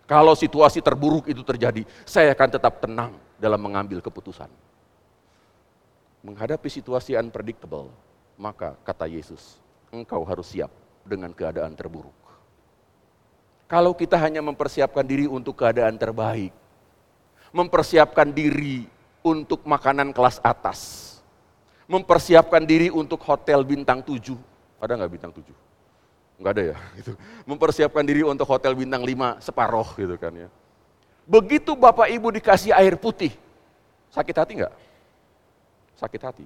kalau 0.03 0.35
situasi 0.35 0.83
terburuk 0.83 1.31
itu 1.31 1.39
terjadi, 1.47 1.87
saya 2.03 2.35
akan 2.35 2.49
tetap 2.59 2.83
tenang 2.83 3.15
dalam 3.39 3.59
mengambil 3.59 4.03
keputusan. 4.03 4.51
Menghadapi 6.23 6.67
situasi 6.67 7.15
unpredictable, 7.15 7.91
maka 8.35 8.75
kata 8.83 9.07
Yesus, 9.07 9.59
engkau 9.91 10.23
harus 10.27 10.51
siap 10.51 10.71
dengan 11.07 11.31
keadaan 11.31 11.75
terburuk. 11.75 12.15
Kalau 13.67 13.95
kita 13.95 14.19
hanya 14.19 14.43
mempersiapkan 14.43 15.03
diri 15.07 15.27
untuk 15.27 15.59
keadaan 15.59 15.95
terbaik, 15.95 16.51
mempersiapkan 17.55 18.27
diri 18.27 18.87
untuk 19.23 19.63
makanan 19.63 20.11
kelas 20.11 20.43
atas, 20.43 20.79
mempersiapkan 21.87 22.63
diri 22.63 22.91
untuk 22.91 23.23
hotel 23.23 23.63
bintang 23.63 24.03
tujuh, 24.03 24.37
ada 24.83 24.99
nggak 24.99 25.11
bintang 25.15 25.31
tujuh? 25.31 25.55
nggak 26.43 26.53
ada 26.59 26.63
ya 26.75 26.77
gitu. 26.99 27.15
Mempersiapkan 27.47 28.03
diri 28.03 28.27
untuk 28.27 28.43
hotel 28.43 28.75
bintang 28.75 29.07
5 29.07 29.39
separoh 29.39 29.87
gitu 29.95 30.19
kan 30.19 30.35
ya. 30.35 30.49
Begitu 31.23 31.71
Bapak 31.79 32.11
Ibu 32.11 32.35
dikasih 32.35 32.75
air 32.75 32.99
putih, 32.99 33.31
sakit 34.11 34.35
hati 34.35 34.51
nggak? 34.59 34.73
Sakit 35.95 36.21
hati. 36.21 36.45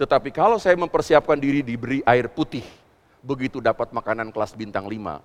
Tetapi 0.00 0.32
kalau 0.32 0.56
saya 0.56 0.72
mempersiapkan 0.80 1.36
diri 1.36 1.60
diberi 1.60 2.00
air 2.08 2.32
putih, 2.32 2.64
begitu 3.20 3.60
dapat 3.60 3.92
makanan 3.92 4.32
kelas 4.32 4.56
bintang 4.56 4.88
5, 4.88 5.20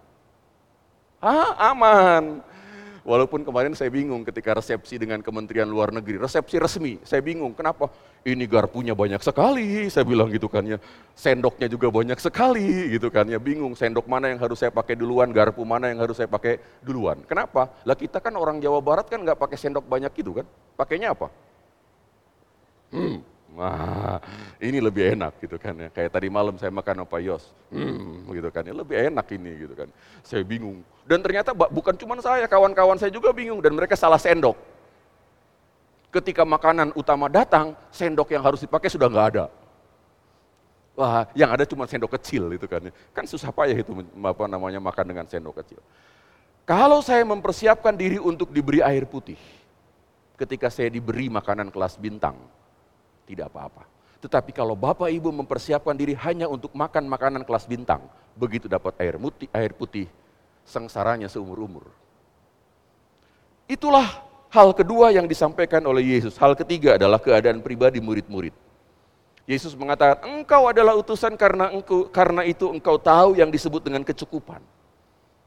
ah 1.23 1.51
aman. 1.71 2.43
Walaupun 3.07 3.47
kemarin 3.47 3.71
saya 3.71 3.87
bingung 3.87 4.27
ketika 4.27 4.51
resepsi 4.59 4.99
dengan 4.99 5.23
Kementerian 5.23 5.63
Luar 5.63 5.95
Negeri, 5.95 6.19
resepsi 6.19 6.59
resmi, 6.59 6.99
saya 7.07 7.23
bingung 7.23 7.55
kenapa 7.55 7.87
ini 8.27 8.43
garpunya 8.43 8.91
banyak 8.91 9.23
sekali, 9.23 9.87
saya 9.87 10.03
bilang 10.03 10.27
gitu 10.27 10.51
kan 10.51 10.67
ya. 10.67 10.75
Sendoknya 11.15 11.71
juga 11.71 11.87
banyak 11.87 12.19
sekali 12.19 12.91
gitu 12.91 13.07
kan 13.07 13.23
ya, 13.31 13.39
bingung 13.39 13.79
sendok 13.79 14.11
mana 14.11 14.27
yang 14.27 14.43
harus 14.43 14.59
saya 14.59 14.75
pakai 14.75 14.99
duluan, 14.99 15.31
garpu 15.31 15.63
mana 15.63 15.87
yang 15.87 16.03
harus 16.03 16.19
saya 16.19 16.27
pakai 16.27 16.59
duluan. 16.83 17.23
Kenapa? 17.23 17.71
Lah 17.87 17.95
kita 17.95 18.19
kan 18.19 18.35
orang 18.35 18.59
Jawa 18.59 18.83
Barat 18.83 19.07
kan 19.07 19.23
nggak 19.23 19.39
pakai 19.39 19.55
sendok 19.55 19.87
banyak 19.87 20.11
gitu 20.11 20.43
kan, 20.43 20.45
pakainya 20.75 21.15
apa? 21.15 21.31
Hmm, 22.91 23.23
Wah, 23.55 24.19
ini 24.59 24.83
lebih 24.83 25.15
enak 25.15 25.39
gitu 25.39 25.55
kan 25.55 25.73
ya. 25.77 25.87
Kayak 25.87 26.11
tadi 26.19 26.27
malam 26.27 26.59
saya 26.59 26.67
makan 26.67 27.07
apa 27.07 27.17
yos, 27.23 27.47
hmm, 27.71 28.27
gitu 28.35 28.49
kan 28.51 28.67
ya. 28.67 28.75
Lebih 28.75 29.13
enak 29.13 29.27
ini 29.33 29.51
gitu 29.63 29.73
kan. 29.73 29.87
Saya 30.21 30.43
bingung. 30.43 30.83
Dan 31.07 31.23
ternyata 31.23 31.55
bukan 31.55 31.95
cuma 31.95 32.19
saya, 32.19 32.43
kawan-kawan 32.45 32.99
saya 32.99 33.07
juga 33.07 33.31
bingung 33.31 33.63
dan 33.63 33.71
mereka 33.71 33.95
salah 33.95 34.19
sendok. 34.19 34.59
Ketika 36.11 36.43
makanan 36.43 36.91
utama 36.93 37.31
datang, 37.31 37.71
sendok 37.87 38.35
yang 38.35 38.43
harus 38.43 38.59
dipakai 38.59 38.91
sudah 38.91 39.07
nggak 39.07 39.27
ada. 39.35 39.45
Wah, 40.97 41.29
yang 41.37 41.53
ada 41.53 41.61
cuma 41.63 41.85
sendok 41.85 42.17
kecil 42.17 42.49
itu 42.51 42.65
kan. 42.65 42.81
Ya. 42.83 42.91
Kan 43.13 43.29
susah 43.29 43.53
payah 43.53 43.77
itu 43.79 43.93
apa 44.17 44.43
namanya 44.49 44.81
makan 44.81 45.05
dengan 45.07 45.25
sendok 45.29 45.61
kecil. 45.63 45.79
Kalau 46.67 46.99
saya 46.99 47.23
mempersiapkan 47.23 47.95
diri 47.95 48.19
untuk 48.19 48.51
diberi 48.51 48.83
air 48.83 49.07
putih, 49.07 49.39
ketika 50.35 50.67
saya 50.67 50.91
diberi 50.91 51.31
makanan 51.31 51.71
kelas 51.71 51.95
bintang, 51.95 52.35
tidak 53.27 53.51
apa-apa. 53.51 53.83
Tetapi 54.23 54.49
kalau 54.55 54.73
Bapak 54.73 55.11
Ibu 55.13 55.29
mempersiapkan 55.29 55.93
diri 55.93 56.17
hanya 56.17 56.49
untuk 56.49 56.73
makan 56.73 57.05
makanan 57.05 57.45
kelas 57.45 57.69
bintang, 57.69 58.01
begitu 58.33 58.65
dapat 58.65 58.97
air 58.97 59.19
putih, 59.19 59.47
air 59.53 59.71
putih 59.75 60.07
sengsaranya 60.65 61.29
seumur-umur. 61.29 61.85
Itulah 63.69 64.23
hal 64.49 64.73
kedua 64.73 65.13
yang 65.13 65.29
disampaikan 65.29 65.83
oleh 65.85 66.17
Yesus. 66.17 66.39
Hal 66.39 66.55
ketiga 66.57 66.95
adalah 66.97 67.21
keadaan 67.21 67.61
pribadi 67.61 68.01
murid-murid. 68.01 68.55
Yesus 69.47 69.77
mengatakan, 69.79 70.27
engkau 70.27 70.67
adalah 70.67 70.91
utusan 70.99 71.39
karena 71.39 71.71
engkau, 71.71 72.11
karena 72.11 72.43
itu 72.43 72.67
engkau 72.67 72.99
tahu 72.99 73.39
yang 73.39 73.47
disebut 73.47 73.79
dengan 73.79 74.03
kecukupan. 74.03 74.59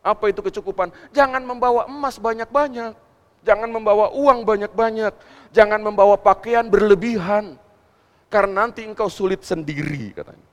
Apa 0.00 0.32
itu 0.32 0.40
kecukupan? 0.40 0.88
Jangan 1.12 1.44
membawa 1.44 1.84
emas 1.84 2.16
banyak-banyak. 2.16 2.96
Jangan 3.44 3.68
membawa 3.68 4.08
uang 4.16 4.48
banyak-banyak. 4.48 5.12
Jangan 5.52 5.80
membawa 5.84 6.16
pakaian 6.16 6.64
berlebihan 6.64 7.60
karena 8.30 8.64
nanti 8.64 8.86
engkau 8.86 9.10
sulit 9.10 9.42
sendiri 9.42 10.14
katanya. 10.14 10.46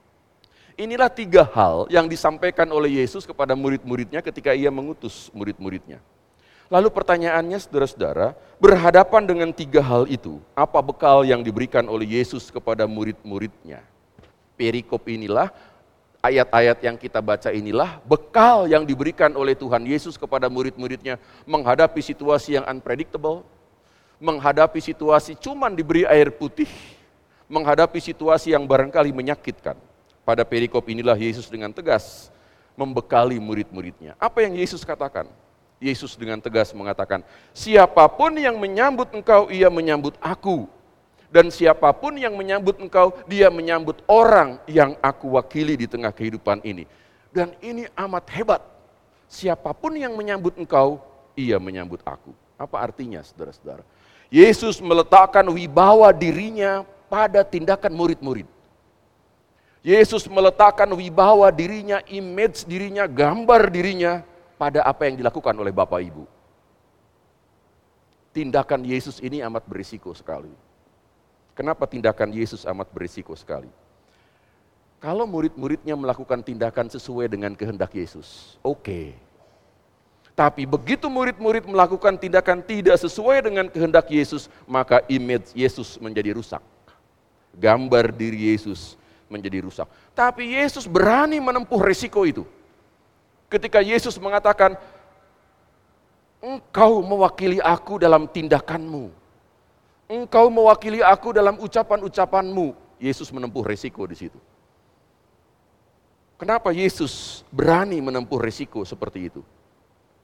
Inilah 0.77 1.09
tiga 1.09 1.41
hal 1.41 1.89
yang 1.89 2.05
disampaikan 2.05 2.69
oleh 2.69 3.01
Yesus 3.01 3.25
kepada 3.25 3.57
murid-muridnya 3.57 4.21
ketika 4.21 4.53
ia 4.53 4.69
mengutus 4.69 5.29
murid-muridnya. 5.33 6.01
Lalu 6.67 6.91
pertanyaannya 6.91 7.57
saudara-saudara, 7.63 8.35
berhadapan 8.59 9.23
dengan 9.23 9.49
tiga 9.55 9.79
hal 9.79 10.03
itu, 10.05 10.37
apa 10.51 10.83
bekal 10.83 11.23
yang 11.23 11.39
diberikan 11.39 11.87
oleh 11.87 12.19
Yesus 12.19 12.51
kepada 12.51 12.83
murid-muridnya? 12.83 13.81
Perikop 14.59 15.07
inilah, 15.07 15.47
ayat-ayat 16.19 16.77
yang 16.83 16.99
kita 16.99 17.23
baca 17.23 17.55
inilah, 17.55 18.03
bekal 18.03 18.67
yang 18.67 18.83
diberikan 18.83 19.31
oleh 19.33 19.55
Tuhan 19.55 19.81
Yesus 19.87 20.19
kepada 20.19 20.51
murid-muridnya 20.51 21.15
menghadapi 21.47 22.03
situasi 22.03 22.59
yang 22.59 22.67
unpredictable, 22.67 23.47
menghadapi 24.19 24.83
situasi 24.83 25.39
cuman 25.39 25.71
diberi 25.71 26.03
air 26.03 26.29
putih, 26.35 26.69
menghadapi 27.47 27.99
situasi 27.99 28.51
yang 28.51 28.67
barangkali 28.67 29.11
menyakitkan. 29.15 29.75
Pada 30.27 30.43
perikop 30.43 30.83
inilah 30.91 31.15
Yesus 31.15 31.47
dengan 31.47 31.71
tegas 31.71 32.27
membekali 32.75 33.39
murid-muridnya. 33.39 34.13
Apa 34.19 34.43
yang 34.43 34.59
Yesus 34.59 34.83
katakan? 34.83 35.25
Yesus 35.79 36.17
dengan 36.17 36.41
tegas 36.41 36.73
mengatakan, 36.73 37.23
siapa 37.53 38.05
pun 38.11 38.33
yang 38.35 38.57
menyambut 38.59 39.13
engkau, 39.13 39.47
ia 39.47 39.71
menyambut 39.71 40.17
aku. 40.19 40.67
Dan 41.27 41.51
siapa 41.51 41.91
pun 41.91 42.15
yang 42.17 42.33
menyambut 42.33 42.79
engkau, 42.81 43.13
dia 43.27 43.51
menyambut 43.51 43.99
orang 44.07 44.57
yang 44.65 44.95
aku 45.03 45.37
wakili 45.37 45.75
di 45.75 45.87
tengah 45.87 46.09
kehidupan 46.11 46.63
ini. 46.63 46.87
Dan 47.29 47.53
ini 47.61 47.85
amat 47.93 48.25
hebat. 48.33 48.61
Siapa 49.27 49.75
pun 49.75 49.93
yang 49.93 50.15
menyambut 50.15 50.55
engkau, 50.55 51.03
ia 51.37 51.59
menyambut 51.61 52.01
aku. 52.07 52.33
Apa 52.57 52.81
artinya 52.81 53.21
saudara-saudara? 53.21 53.85
Yesus 54.33 54.81
meletakkan 54.81 55.45
wibawa 55.51 56.09
dirinya 56.09 56.83
pada 57.07 57.43
tindakan 57.43 57.91
murid-murid. 57.91 58.47
Yesus 59.83 60.27
meletakkan 60.27 60.91
wibawa 60.91 61.47
dirinya, 61.47 62.03
image 62.11 62.67
dirinya, 62.67 63.07
gambar 63.07 63.71
dirinya 63.71 64.19
pada 64.59 64.83
apa 64.83 65.07
yang 65.07 65.15
dilakukan 65.15 65.55
oleh 65.55 65.71
Bapak 65.71 66.01
Ibu. 66.03 66.25
tindakan 68.37 68.85
Yesus 68.85 69.17
ini 69.17 69.41
amat 69.41 69.65
berisiko 69.65 70.13
sekali. 70.13 70.53
Kenapa 71.57 71.89
tindakan 71.89 72.29
Yesus 72.29 72.69
amat 72.69 72.85
berisiko 72.93 73.33
sekali? 73.33 73.65
Kalau 75.01 75.25
murid-muridnya 75.25 75.97
melakukan 75.97 76.45
tindakan 76.45 76.85
sesuai 76.85 77.33
dengan 77.33 77.57
kehendak 77.57 77.97
Yesus, 77.97 78.61
oke. 78.61 78.85
Okay. 78.85 79.07
Tapi 80.37 80.69
begitu 80.69 81.09
murid-murid 81.09 81.65
melakukan 81.65 82.13
tindakan 82.13 82.61
tidak 82.61 83.01
sesuai 83.01 83.41
dengan 83.41 83.65
kehendak 83.73 84.05
Yesus, 84.05 84.53
maka 84.69 85.01
image 85.09 85.49
Yesus 85.57 85.97
menjadi 85.97 86.37
rusak. 86.37 86.61
Gambar 87.57 88.13
diri 88.13 88.53
Yesus 88.53 88.93
menjadi 89.27 89.65
rusak. 89.65 89.89
Tapi 90.13 90.55
Yesus 90.55 90.85
berani 90.85 91.41
menempuh 91.41 91.81
resiko 91.81 92.23
itu. 92.23 92.45
Ketika 93.49 93.81
Yesus 93.81 94.15
mengatakan, 94.21 94.77
engkau 96.43 97.01
mewakili 97.01 97.57
aku 97.59 97.97
dalam 97.97 98.29
tindakanmu. 98.29 99.09
Engkau 100.07 100.47
mewakili 100.47 101.03
aku 101.03 101.35
dalam 101.35 101.59
ucapan-ucapanmu. 101.59 102.75
Yesus 102.97 103.29
menempuh 103.29 103.61
resiko 103.61 104.07
di 104.07 104.15
situ. 104.17 104.39
Kenapa 106.37 106.69
Yesus 106.69 107.41
berani 107.49 107.97
menempuh 107.97 108.37
resiko 108.37 108.85
seperti 108.85 109.33
itu? 109.33 109.41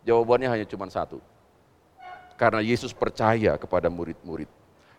Jawabannya 0.06 0.46
hanya 0.46 0.66
cuma 0.70 0.86
satu. 0.86 1.18
Karena 2.38 2.62
Yesus 2.62 2.94
percaya 2.94 3.58
kepada 3.58 3.90
murid-murid. 3.90 4.50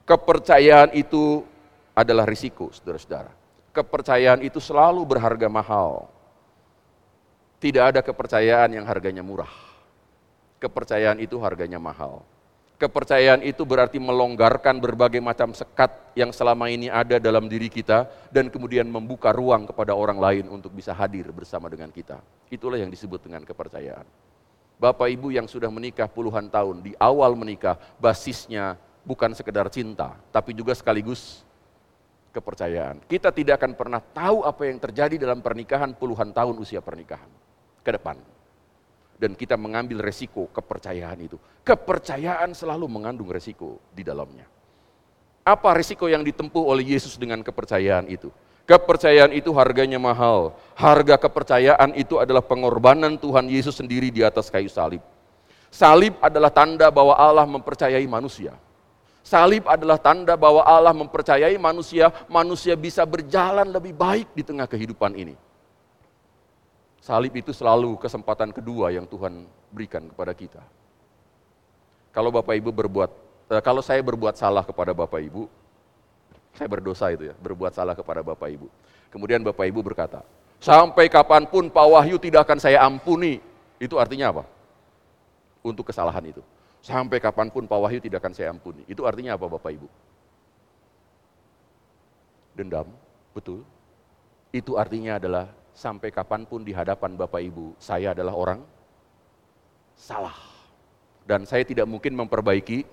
Kepercayaan 0.04 0.90
itu 0.92 1.46
adalah 1.94 2.26
risiko, 2.26 2.68
saudara-saudara. 2.74 3.30
Kepercayaan 3.74 4.42
itu 4.42 4.58
selalu 4.58 5.02
berharga 5.06 5.46
mahal. 5.46 6.10
Tidak 7.62 7.80
ada 7.80 8.00
kepercayaan 8.02 8.76
yang 8.76 8.84
harganya 8.84 9.22
murah. 9.22 9.50
Kepercayaan 10.58 11.22
itu 11.22 11.38
harganya 11.40 11.80
mahal. 11.80 12.22
Kepercayaan 12.74 13.46
itu 13.46 13.62
berarti 13.62 14.02
melonggarkan 14.02 14.82
berbagai 14.82 15.22
macam 15.22 15.54
sekat 15.54 15.94
yang 16.18 16.34
selama 16.34 16.66
ini 16.66 16.90
ada 16.90 17.22
dalam 17.22 17.46
diri 17.46 17.70
kita 17.70 18.10
dan 18.34 18.50
kemudian 18.50 18.84
membuka 18.90 19.30
ruang 19.30 19.70
kepada 19.70 19.94
orang 19.94 20.18
lain 20.18 20.44
untuk 20.50 20.74
bisa 20.74 20.90
hadir 20.90 21.30
bersama 21.30 21.70
dengan 21.70 21.94
kita. 21.94 22.18
Itulah 22.50 22.76
yang 22.82 22.90
disebut 22.90 23.22
dengan 23.22 23.46
kepercayaan. 23.46 24.04
Bapak 24.74 25.06
Ibu 25.06 25.30
yang 25.30 25.46
sudah 25.46 25.70
menikah 25.70 26.10
puluhan 26.10 26.50
tahun, 26.50 26.82
di 26.82 26.92
awal 26.98 27.38
menikah 27.38 27.78
basisnya 28.02 28.74
bukan 29.06 29.30
sekedar 29.38 29.70
cinta, 29.70 30.18
tapi 30.34 30.50
juga 30.50 30.74
sekaligus 30.74 31.46
kepercayaan. 32.34 33.06
Kita 33.06 33.30
tidak 33.30 33.62
akan 33.62 33.78
pernah 33.78 34.02
tahu 34.02 34.42
apa 34.42 34.66
yang 34.66 34.82
terjadi 34.82 35.14
dalam 35.14 35.38
pernikahan 35.38 35.94
puluhan 35.94 36.34
tahun 36.34 36.58
usia 36.58 36.82
pernikahan 36.82 37.30
ke 37.86 37.90
depan 37.94 38.18
dan 39.14 39.38
kita 39.38 39.54
mengambil 39.54 40.02
resiko 40.02 40.50
kepercayaan 40.50 41.18
itu. 41.22 41.38
Kepercayaan 41.62 42.52
selalu 42.52 42.90
mengandung 42.90 43.30
resiko 43.30 43.78
di 43.94 44.02
dalamnya. 44.02 44.44
Apa 45.44 45.76
resiko 45.76 46.08
yang 46.08 46.24
ditempuh 46.24 46.60
oleh 46.60 46.96
Yesus 46.96 47.20
dengan 47.20 47.44
kepercayaan 47.44 48.08
itu? 48.10 48.32
Kepercayaan 48.64 49.36
itu 49.36 49.52
harganya 49.52 50.00
mahal. 50.00 50.56
Harga 50.72 51.20
kepercayaan 51.20 51.92
itu 52.00 52.16
adalah 52.16 52.40
pengorbanan 52.40 53.20
Tuhan 53.20 53.44
Yesus 53.52 53.76
sendiri 53.76 54.08
di 54.08 54.24
atas 54.24 54.48
kayu 54.48 54.72
salib. 54.72 55.04
Salib 55.68 56.16
adalah 56.24 56.48
tanda 56.48 56.88
bahwa 56.88 57.12
Allah 57.12 57.44
mempercayai 57.44 58.08
manusia. 58.08 58.56
Salib 59.24 59.64
adalah 59.64 59.96
tanda 59.96 60.36
bahwa 60.36 60.60
Allah 60.60 60.92
mempercayai 60.92 61.56
manusia, 61.56 62.12
manusia 62.28 62.76
bisa 62.76 63.08
berjalan 63.08 63.64
lebih 63.72 63.96
baik 63.96 64.28
di 64.36 64.44
tengah 64.44 64.68
kehidupan 64.68 65.16
ini. 65.16 65.32
Salib 67.00 67.32
itu 67.32 67.48
selalu 67.56 67.96
kesempatan 67.96 68.52
kedua 68.52 68.92
yang 68.92 69.08
Tuhan 69.08 69.48
berikan 69.72 70.04
kepada 70.12 70.36
kita. 70.36 70.60
Kalau 72.12 72.28
Bapak 72.28 72.52
Ibu 72.52 72.68
berbuat, 72.68 73.10
eh, 73.48 73.62
kalau 73.64 73.80
saya 73.80 74.04
berbuat 74.04 74.36
salah 74.36 74.60
kepada 74.60 74.92
Bapak 74.92 75.20
Ibu, 75.24 75.48
saya 76.52 76.68
berdosa 76.68 77.08
itu 77.08 77.32
ya, 77.32 77.34
berbuat 77.40 77.72
salah 77.72 77.96
kepada 77.96 78.20
Bapak 78.20 78.52
Ibu. 78.52 78.68
Kemudian 79.08 79.40
Bapak 79.40 79.64
Ibu 79.72 79.80
berkata, 79.80 80.20
sampai 80.60 81.08
kapan 81.08 81.48
pun 81.48 81.72
Pak 81.72 81.86
Wahyu 81.88 82.20
tidak 82.20 82.44
akan 82.44 82.60
saya 82.60 82.84
ampuni. 82.84 83.40
Itu 83.80 83.96
artinya 83.96 84.36
apa? 84.36 84.44
Untuk 85.64 85.88
kesalahan 85.88 86.28
itu. 86.28 86.44
Sampai 86.84 87.16
kapan 87.16 87.48
pun 87.48 87.64
Pak 87.64 87.80
Wahyu 87.80 87.96
tidak 87.96 88.20
akan 88.20 88.36
saya 88.36 88.52
ampuni. 88.52 88.84
Itu 88.84 89.08
artinya 89.08 89.40
apa 89.40 89.48
Bapak 89.48 89.72
Ibu? 89.72 89.88
Dendam, 92.52 92.92
betul. 93.32 93.64
Itu 94.52 94.76
artinya 94.76 95.16
adalah 95.16 95.48
sampai 95.72 96.12
kapan 96.12 96.44
pun 96.44 96.60
di 96.60 96.76
hadapan 96.76 97.16
Bapak 97.16 97.40
Ibu, 97.40 97.72
saya 97.80 98.12
adalah 98.12 98.36
orang 98.36 98.60
salah. 99.96 100.36
Dan 101.24 101.48
saya 101.48 101.64
tidak 101.64 101.88
mungkin 101.88 102.12
memperbaiki 102.20 102.84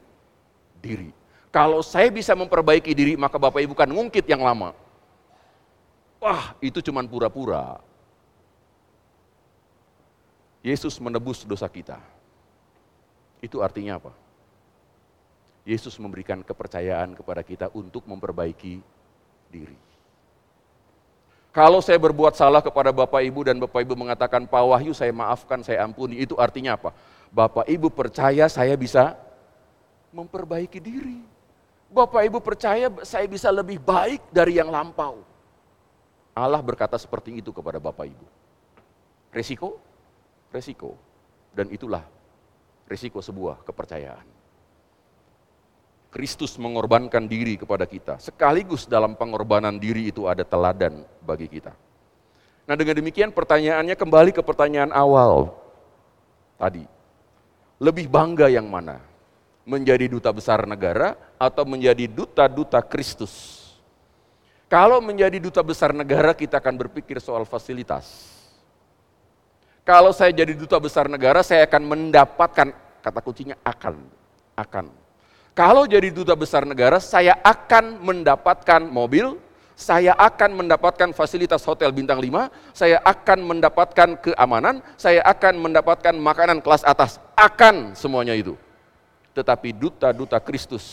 diri. 0.80 1.12
Kalau 1.51 1.84
saya 1.84 2.08
bisa 2.08 2.32
memperbaiki 2.32 2.95
diri, 2.95 3.19
maka 3.19 3.36
Bapak 3.36 3.60
Ibu 3.60 3.75
kan 3.75 3.91
ngungkit 3.91 4.23
yang 4.23 4.39
lama. 4.39 4.71
Wah, 6.23 6.56
itu 6.63 6.80
cuma 6.80 7.04
pura-pura. 7.04 7.84
Yesus 10.63 10.95
menebus 10.95 11.43
dosa 11.43 11.67
kita. 11.67 11.99
Itu 13.41 13.65
artinya 13.65 13.97
apa? 13.97 14.13
Yesus 15.65 15.97
memberikan 15.97 16.41
kepercayaan 16.45 17.17
kepada 17.17 17.41
kita 17.41 17.67
untuk 17.73 18.06
memperbaiki 18.06 18.82
diri. 19.49 19.77
Kalau 21.51 21.84
saya 21.84 21.99
berbuat 21.99 22.32
salah 22.32 22.63
kepada 22.63 22.95
Bapak 22.95 23.19
Ibu 23.27 23.51
dan 23.51 23.60
Bapak 23.60 23.84
Ibu 23.84 23.99
mengatakan, 23.99 24.47
Pak 24.47 24.63
Wahyu 24.71 24.95
saya 24.95 25.12
maafkan, 25.12 25.60
saya 25.60 25.84
ampuni, 25.84 26.23
itu 26.23 26.39
artinya 26.39 26.80
apa? 26.80 26.95
Bapak 27.27 27.67
Ibu 27.67 27.91
percaya 27.91 28.47
saya 28.47 28.71
bisa 28.80 29.19
memperbaiki 30.15 30.80
diri. 30.80 31.19
Bapak 31.91 32.23
Ibu 32.23 32.39
percaya 32.39 32.88
saya 33.04 33.27
bisa 33.27 33.51
lebih 33.51 33.84
baik 33.84 34.32
dari 34.32 34.63
yang 34.63 34.71
lampau. 34.71 35.27
Allah 36.32 36.63
berkata 36.63 36.95
seperti 36.95 37.43
itu 37.43 37.51
kepada 37.51 37.84
Bapak 37.84 38.08
Ibu. 38.08 38.25
Resiko? 39.36 39.75
Resiko. 40.56 40.95
Dan 41.51 41.67
itulah 41.67 42.08
resiko 42.91 43.23
sebuah 43.23 43.63
kepercayaan. 43.63 44.27
Kristus 46.12 46.60
mengorbankan 46.60 47.23
diri 47.23 47.56
kepada 47.56 47.88
kita. 47.88 48.19
Sekaligus 48.19 48.84
dalam 48.84 49.15
pengorbanan 49.15 49.80
diri 49.80 50.12
itu 50.12 50.27
ada 50.27 50.43
teladan 50.43 51.08
bagi 51.23 51.47
kita. 51.47 51.71
Nah 52.67 52.75
dengan 52.75 52.99
demikian 52.99 53.32
pertanyaannya 53.32 53.95
kembali 53.95 54.36
ke 54.36 54.43
pertanyaan 54.43 54.91
awal 54.91 55.56
tadi. 56.60 56.84
Lebih 57.80 58.12
bangga 58.12 58.51
yang 58.51 58.67
mana? 58.67 58.99
Menjadi 59.63 60.12
duta 60.12 60.30
besar 60.36 60.67
negara 60.67 61.15
atau 61.39 61.63
menjadi 61.63 62.06
duta-duta 62.12 62.84
Kristus? 62.84 63.63
Kalau 64.67 64.99
menjadi 64.99 65.39
duta 65.39 65.63
besar 65.63 65.95
negara 65.95 66.36
kita 66.36 66.60
akan 66.60 66.75
berpikir 66.75 67.23
soal 67.23 67.47
fasilitas. 67.47 68.32
Kalau 69.82 70.13
saya 70.13 70.30
jadi 70.30 70.54
duta 70.54 70.77
besar 70.77 71.10
negara 71.10 71.41
saya 71.41 71.65
akan 71.65 71.84
mendapatkan, 71.84 72.67
kata 73.01 73.19
kuncinya 73.25 73.57
akan, 73.65 73.97
akan 74.55 74.85
kalau 75.51 75.83
jadi 75.83 76.07
duta 76.15 76.31
besar 76.31 76.63
negara, 76.63 76.95
saya 77.03 77.35
akan 77.43 77.99
mendapatkan 77.99 78.87
mobil, 78.87 79.35
saya 79.75 80.15
akan 80.15 80.63
mendapatkan 80.63 81.11
fasilitas 81.11 81.59
hotel 81.67 81.91
bintang 81.91 82.23
5, 82.23 82.47
saya 82.71 83.03
akan 83.03 83.39
mendapatkan 83.43 84.09
keamanan, 84.23 84.79
saya 84.95 85.19
akan 85.27 85.59
mendapatkan 85.59 86.15
makanan 86.15 86.63
kelas 86.63 86.87
atas, 86.87 87.19
akan 87.35 87.91
semuanya 87.99 88.31
itu. 88.31 88.55
Tetapi 89.35 89.75
duta-duta 89.75 90.39
Kristus, 90.39 90.87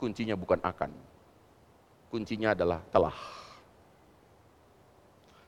kuncinya 0.00 0.40
bukan 0.40 0.60
akan. 0.64 0.88
Kuncinya 2.08 2.56
adalah 2.56 2.80
telah. 2.88 3.16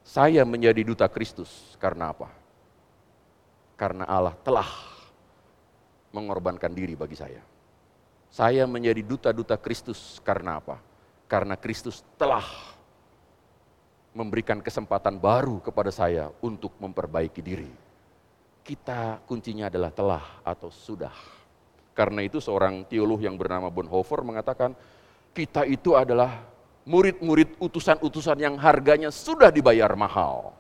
Saya 0.04 0.44
menjadi 0.44 0.84
duta 0.84 1.08
Kristus 1.08 1.76
karena 1.80 2.12
apa? 2.12 2.28
Karena 3.76 4.04
Allah 4.04 4.36
telah 4.44 4.97
mengorbankan 6.12 6.73
diri 6.73 6.97
bagi 6.97 7.16
saya. 7.16 7.42
Saya 8.29 8.68
menjadi 8.68 9.01
duta-duta 9.01 9.57
Kristus 9.57 10.21
karena 10.21 10.61
apa? 10.61 10.77
Karena 11.29 11.57
Kristus 11.57 12.05
telah 12.21 12.44
memberikan 14.12 14.61
kesempatan 14.61 15.16
baru 15.16 15.61
kepada 15.61 15.92
saya 15.92 16.33
untuk 16.44 16.77
memperbaiki 16.81 17.40
diri. 17.40 17.73
Kita 18.64 19.25
kuncinya 19.25 19.73
adalah 19.73 19.92
telah 19.92 20.25
atau 20.44 20.68
sudah. 20.68 21.12
Karena 21.97 22.21
itu 22.21 22.38
seorang 22.38 22.85
teolog 22.85 23.21
yang 23.21 23.35
bernama 23.40 23.73
Bonhoeffer 23.73 24.21
mengatakan, 24.21 24.77
kita 25.33 25.64
itu 25.64 25.97
adalah 25.97 26.44
murid-murid 26.85 27.57
utusan-utusan 27.61 28.38
yang 28.38 28.55
harganya 28.61 29.09
sudah 29.09 29.49
dibayar 29.49 29.88
mahal. 29.97 30.53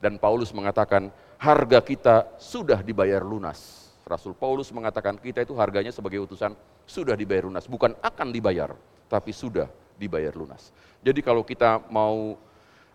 Dan 0.00 0.16
Paulus 0.16 0.50
mengatakan, 0.56 1.12
harga 1.36 1.78
kita 1.84 2.16
sudah 2.40 2.80
dibayar 2.80 3.20
lunas 3.22 3.91
Rasul 4.02 4.34
Paulus 4.34 4.74
mengatakan 4.74 5.14
kita 5.18 5.46
itu 5.46 5.54
harganya 5.54 5.94
sebagai 5.94 6.22
utusan 6.26 6.58
sudah 6.84 7.14
dibayar 7.14 7.46
lunas, 7.46 7.70
bukan 7.70 7.94
akan 8.02 8.28
dibayar, 8.34 8.74
tapi 9.06 9.30
sudah 9.30 9.70
dibayar 9.94 10.34
lunas. 10.34 10.74
Jadi 10.98 11.22
kalau 11.22 11.46
kita 11.46 11.78
mau 11.86 12.34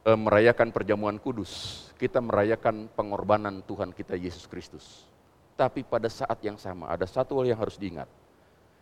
e, 0.03 0.11
merayakan 0.11 0.75
perjamuan 0.75 1.15
kudus, 1.15 1.87
kita 1.95 2.19
merayakan 2.19 2.91
pengorbanan 2.91 3.63
Tuhan 3.63 3.95
kita 3.95 4.19
Yesus 4.19 4.43
Kristus. 4.45 5.07
Tapi 5.55 5.81
pada 5.81 6.11
saat 6.11 6.37
yang 6.43 6.59
sama 6.59 6.91
ada 6.91 7.07
satu 7.07 7.39
hal 7.39 7.55
yang 7.55 7.59
harus 7.59 7.79
diingat. 7.79 8.07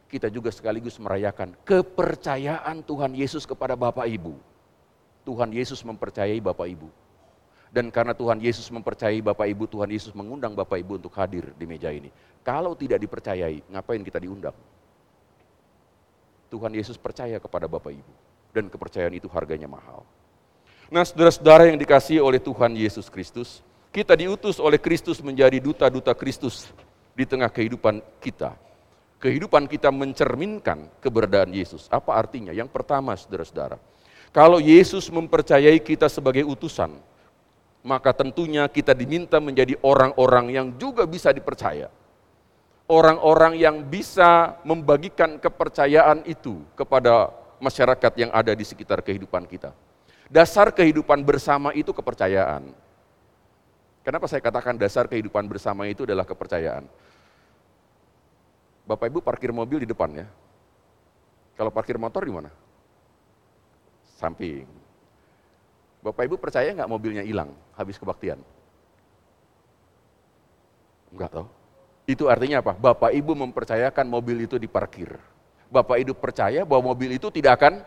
kita 0.06 0.30
juga 0.30 0.54
sekaligus 0.54 0.96
merayakan 1.02 1.58
kepercayaan 1.66 2.86
Tuhan 2.86 3.18
Yesus 3.18 3.44
kepada 3.44 3.74
Bapak 3.74 4.06
Ibu. 4.06 4.38
Tuhan 5.26 5.50
Yesus 5.50 5.82
mempercayai 5.82 6.38
Bapak 6.38 6.70
Ibu. 6.70 6.88
Dan 7.76 7.92
karena 7.92 8.16
Tuhan 8.16 8.40
Yesus 8.40 8.72
mempercayai 8.72 9.20
Bapak 9.20 9.52
Ibu, 9.52 9.68
Tuhan 9.68 9.92
Yesus 9.92 10.16
mengundang 10.16 10.56
Bapak 10.56 10.80
Ibu 10.80 10.96
untuk 10.96 11.12
hadir 11.20 11.52
di 11.60 11.68
meja 11.68 11.92
ini. 11.92 12.08
Kalau 12.40 12.72
tidak 12.72 13.04
dipercayai, 13.04 13.68
ngapain 13.68 14.00
kita 14.00 14.16
diundang? 14.24 14.56
Tuhan 16.48 16.72
Yesus 16.72 16.96
percaya 16.96 17.36
kepada 17.36 17.68
Bapak 17.68 17.92
Ibu. 17.92 18.14
Dan 18.56 18.72
kepercayaan 18.72 19.12
itu 19.20 19.28
harganya 19.28 19.68
mahal. 19.68 20.08
Nah 20.88 21.04
saudara-saudara 21.04 21.68
yang 21.68 21.76
dikasih 21.76 22.24
oleh 22.24 22.40
Tuhan 22.40 22.80
Yesus 22.80 23.12
Kristus, 23.12 23.60
kita 23.92 24.16
diutus 24.16 24.56
oleh 24.64 24.80
Kristus 24.80 25.20
menjadi 25.20 25.60
duta-duta 25.60 26.16
Kristus 26.16 26.72
di 27.12 27.28
tengah 27.28 27.52
kehidupan 27.52 28.00
kita. 28.24 28.56
Kehidupan 29.20 29.68
kita 29.68 29.92
mencerminkan 29.92 30.88
keberadaan 31.04 31.52
Yesus. 31.52 31.92
Apa 31.92 32.16
artinya? 32.16 32.56
Yang 32.56 32.72
pertama 32.72 33.20
saudara-saudara, 33.20 33.76
kalau 34.32 34.64
Yesus 34.64 35.12
mempercayai 35.12 35.76
kita 35.84 36.08
sebagai 36.08 36.48
utusan, 36.48 36.96
maka 37.86 38.18
tentunya 38.18 38.66
kita 38.66 38.98
diminta 38.98 39.38
menjadi 39.38 39.78
orang-orang 39.86 40.50
yang 40.50 40.68
juga 40.82 41.06
bisa 41.06 41.30
dipercaya. 41.30 41.94
Orang-orang 42.90 43.62
yang 43.62 43.86
bisa 43.86 44.58
membagikan 44.66 45.38
kepercayaan 45.38 46.26
itu 46.26 46.66
kepada 46.74 47.30
masyarakat 47.62 48.14
yang 48.18 48.34
ada 48.34 48.58
di 48.58 48.66
sekitar 48.66 49.06
kehidupan 49.06 49.46
kita. 49.46 49.70
Dasar 50.26 50.74
kehidupan 50.74 51.22
bersama 51.22 51.74
itu 51.78 51.94
kepercayaan. 51.94 52.74
Kenapa 54.02 54.26
saya 54.30 54.42
katakan 54.42 54.78
dasar 54.78 55.06
kehidupan 55.06 55.46
bersama 55.46 55.86
itu 55.86 56.06
adalah 56.06 56.26
kepercayaan? 56.26 56.86
Bapak 58.86 59.10
Ibu 59.10 59.22
parkir 59.22 59.50
mobil 59.50 59.82
di 59.82 59.90
depan 59.90 60.14
ya. 60.14 60.30
Kalau 61.58 61.74
parkir 61.74 61.98
motor 61.98 62.22
di 62.22 62.34
mana? 62.34 62.54
Samping. 64.18 64.75
Bapak 66.06 66.30
Ibu 66.30 66.38
percaya 66.38 66.70
nggak 66.70 66.86
mobilnya 66.86 67.26
hilang 67.26 67.50
habis 67.74 67.98
kebaktian? 67.98 68.38
Enggak 71.10 71.34
tahu. 71.34 71.50
Itu 72.06 72.30
artinya 72.30 72.62
apa? 72.62 72.78
Bapak 72.78 73.10
Ibu 73.10 73.34
mempercayakan 73.34 74.06
mobil 74.06 74.46
itu 74.46 74.62
diparkir. 74.62 75.18
Bapak 75.66 75.98
Ibu 76.06 76.14
percaya 76.14 76.62
bahwa 76.62 76.94
mobil 76.94 77.18
itu 77.18 77.34
tidak 77.34 77.58
akan 77.58 77.82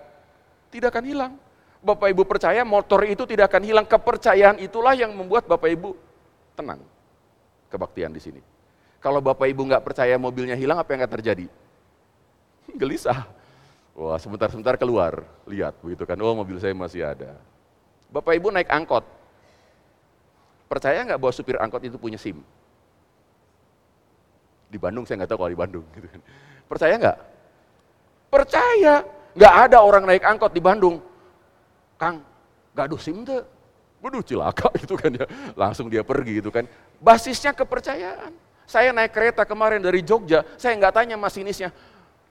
tidak 0.74 0.90
akan 0.90 1.04
hilang. 1.06 1.32
Bapak 1.78 2.10
Ibu 2.10 2.26
percaya 2.26 2.66
motor 2.66 3.06
itu 3.06 3.22
tidak 3.22 3.54
akan 3.54 3.62
hilang. 3.62 3.86
Kepercayaan 3.86 4.58
itulah 4.58 4.98
yang 4.98 5.14
membuat 5.14 5.46
Bapak 5.46 5.70
Ibu 5.70 5.94
tenang. 6.58 6.82
Kebaktian 7.70 8.10
di 8.10 8.18
sini. 8.18 8.42
Kalau 8.98 9.22
Bapak 9.22 9.46
Ibu 9.46 9.62
nggak 9.62 9.86
percaya 9.86 10.18
mobilnya 10.18 10.58
hilang, 10.58 10.82
apa 10.82 10.90
yang 10.90 11.06
akan 11.06 11.12
terjadi? 11.22 11.46
Gelisah. 12.82 13.30
Wah, 13.94 14.18
sebentar-sebentar 14.18 14.74
keluar, 14.74 15.22
lihat 15.46 15.78
begitu 15.82 16.02
kan, 16.02 16.18
oh 16.18 16.34
mobil 16.34 16.58
saya 16.58 16.74
masih 16.74 17.06
ada. 17.06 17.38
Bapak 18.08 18.32
Ibu 18.40 18.48
naik 18.48 18.72
angkot, 18.72 19.04
percaya 20.64 21.04
nggak 21.04 21.20
bahwa 21.20 21.32
supir 21.32 21.60
angkot 21.60 21.84
itu 21.84 22.00
punya 22.00 22.16
SIM? 22.16 22.40
Di 24.68 24.76
Bandung 24.80 25.04
saya 25.04 25.24
nggak 25.24 25.30
tahu 25.32 25.38
kalau 25.44 25.52
di 25.52 25.60
Bandung. 25.60 25.84
Gitu 25.92 26.08
kan. 26.08 26.20
Percaya 26.68 26.94
nggak? 26.96 27.18
Percaya. 28.28 28.94
Nggak 29.36 29.54
ada 29.68 29.78
orang 29.80 30.04
naik 30.04 30.24
angkot 30.24 30.52
di 30.52 30.60
Bandung. 30.60 31.00
Kang, 32.00 32.20
ada 32.76 32.96
SIM 33.00 33.24
tuh. 33.24 33.44
Waduh 33.98 34.22
cilaka 34.22 34.70
gitu 34.84 34.94
kan 34.94 35.10
ya. 35.10 35.26
Langsung 35.56 35.88
dia 35.88 36.04
pergi 36.04 36.40
gitu 36.40 36.52
kan. 36.52 36.68
Basisnya 37.00 37.56
kepercayaan. 37.56 38.32
Saya 38.68 38.92
naik 38.92 39.16
kereta 39.16 39.48
kemarin 39.48 39.80
dari 39.80 40.04
Jogja, 40.04 40.44
saya 40.60 40.76
nggak 40.76 40.92
tanya 40.92 41.16
masinisnya, 41.16 41.72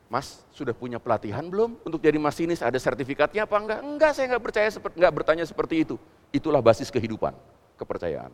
Mas 0.08 0.40
sudah 0.56 0.72
punya 0.72 0.98
pelatihan 1.04 1.44
belum 1.44 1.84
untuk 1.84 2.00
jadi 2.00 2.16
masinis? 2.16 2.64
Ada 2.64 2.80
sertifikatnya 2.80 3.44
apa 3.44 3.56
enggak? 3.60 3.80
Enggak, 3.84 4.12
saya 4.16 4.26
nggak 4.36 4.44
percaya 4.44 4.68
nggak 4.72 5.14
bertanya 5.14 5.44
seperti 5.44 5.84
itu. 5.84 5.96
Itulah 6.32 6.64
basis 6.64 6.88
kehidupan, 6.88 7.36
kepercayaan. 7.76 8.32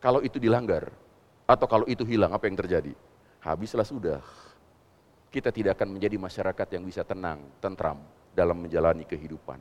Kalau 0.00 0.20
itu 0.20 0.36
dilanggar 0.36 0.92
atau 1.48 1.66
kalau 1.68 1.84
itu 1.88 2.04
hilang, 2.04 2.32
apa 2.32 2.48
yang 2.48 2.56
terjadi? 2.56 2.92
Habislah 3.40 3.88
sudah. 3.88 4.20
Kita 5.32 5.48
tidak 5.54 5.80
akan 5.80 5.96
menjadi 5.96 6.16
masyarakat 6.20 6.68
yang 6.76 6.84
bisa 6.84 7.00
tenang, 7.06 7.40
tentram 7.62 8.00
dalam 8.36 8.60
menjalani 8.60 9.08
kehidupan. 9.08 9.60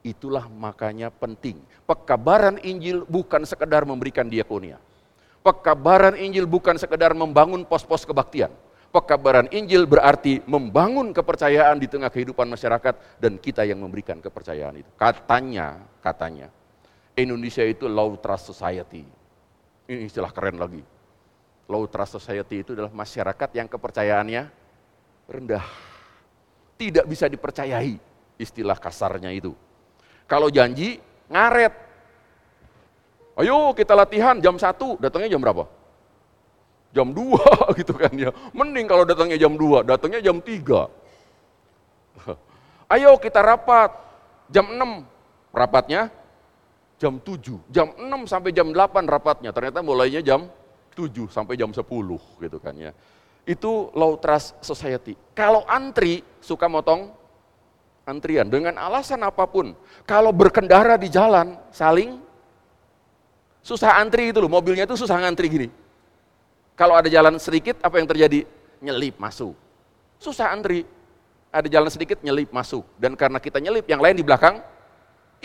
Itulah 0.00 0.48
makanya 0.48 1.12
penting. 1.12 1.60
Pekabaran 1.84 2.56
Injil 2.64 3.04
bukan 3.04 3.44
sekedar 3.44 3.84
memberikan 3.84 4.24
diakonia 4.26 4.80
Pekabaran 5.40 6.20
Injil 6.20 6.44
bukan 6.44 6.76
sekedar 6.76 7.16
membangun 7.16 7.64
pos-pos 7.64 8.04
kebaktian. 8.04 8.52
Pekabaran 8.90 9.46
Injil 9.54 9.86
berarti 9.86 10.42
membangun 10.50 11.14
kepercayaan 11.14 11.78
di 11.78 11.86
tengah 11.86 12.10
kehidupan 12.10 12.50
masyarakat 12.50 13.22
dan 13.22 13.38
kita 13.38 13.62
yang 13.62 13.78
memberikan 13.78 14.18
kepercayaan 14.18 14.82
itu. 14.82 14.90
Katanya, 14.98 15.78
katanya, 16.02 16.50
Indonesia 17.14 17.62
itu 17.62 17.86
low 17.86 18.18
trust 18.18 18.50
society. 18.50 19.06
Ini 19.86 20.10
istilah 20.10 20.34
keren 20.34 20.58
lagi. 20.58 20.82
Low 21.70 21.86
trust 21.86 22.18
society 22.18 22.66
itu 22.66 22.74
adalah 22.74 22.90
masyarakat 22.90 23.50
yang 23.54 23.70
kepercayaannya 23.70 24.42
rendah. 25.30 25.66
Tidak 26.74 27.06
bisa 27.06 27.30
dipercayai, 27.30 27.94
istilah 28.42 28.74
kasarnya 28.74 29.30
itu. 29.30 29.54
Kalau 30.26 30.50
janji, 30.50 30.98
ngaret, 31.30 31.90
Ayo 33.40 33.72
kita 33.72 33.96
latihan 33.96 34.36
jam 34.36 34.60
1, 34.60 35.00
datangnya 35.00 35.32
jam 35.32 35.40
berapa? 35.40 35.64
Jam 36.90 37.14
2 37.14 37.38
gitu 37.80 37.94
kan 37.94 38.12
ya. 38.14 38.30
Mending 38.50 38.86
kalau 38.90 39.06
datangnya 39.06 39.38
jam 39.38 39.54
2, 39.54 39.86
datangnya 39.86 40.20
jam 40.22 40.42
3. 40.42 40.90
Ayo 42.94 43.14
kita 43.22 43.40
rapat, 43.40 43.94
jam 44.50 44.66
6 44.74 45.54
rapatnya, 45.54 46.10
jam 46.98 47.22
7. 47.22 47.62
Jam 47.70 47.94
6 47.94 48.26
sampai 48.26 48.50
jam 48.50 48.74
8 48.74 49.06
rapatnya, 49.06 49.54
ternyata 49.54 49.80
mulainya 49.86 50.18
jam 50.18 50.50
7 50.98 51.30
sampai 51.30 51.54
jam 51.54 51.70
10 51.70 51.86
gitu 52.42 52.58
kan 52.58 52.74
ya. 52.74 52.90
Itu 53.46 53.94
low 53.94 54.18
trust 54.18 54.58
society. 54.60 55.14
Kalau 55.32 55.62
antri, 55.70 56.26
suka 56.42 56.66
motong 56.66 57.14
antrian 58.02 58.50
dengan 58.50 58.74
alasan 58.74 59.22
apa 59.22 59.46
pun. 59.46 59.78
Kalau 60.02 60.34
berkendara 60.34 60.98
di 60.98 61.06
jalan, 61.06 61.54
saling 61.70 62.30
Susah 63.60 64.00
antri 64.00 64.32
itu 64.32 64.40
loh, 64.40 64.48
mobilnya 64.48 64.88
itu 64.88 64.96
susah 64.96 65.20
ngantri 65.20 65.46
gini. 65.52 65.68
Kalau 66.80 66.96
ada 66.96 67.12
jalan 67.12 67.36
sedikit, 67.36 67.76
apa 67.84 68.00
yang 68.00 68.08
terjadi? 68.08 68.48
Nyelip 68.80 69.20
masuk. 69.20 69.52
Susah 70.16 70.48
antri. 70.48 70.88
Ada 71.52 71.68
jalan 71.68 71.92
sedikit, 71.92 72.24
nyelip 72.24 72.48
masuk. 72.48 72.88
Dan 72.96 73.20
karena 73.20 73.36
kita 73.36 73.60
nyelip, 73.60 73.84
yang 73.84 74.00
lain 74.00 74.16
di 74.16 74.24
belakang 74.24 74.64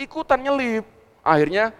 ikutan 0.00 0.40
nyelip. 0.40 0.88
Akhirnya 1.20 1.76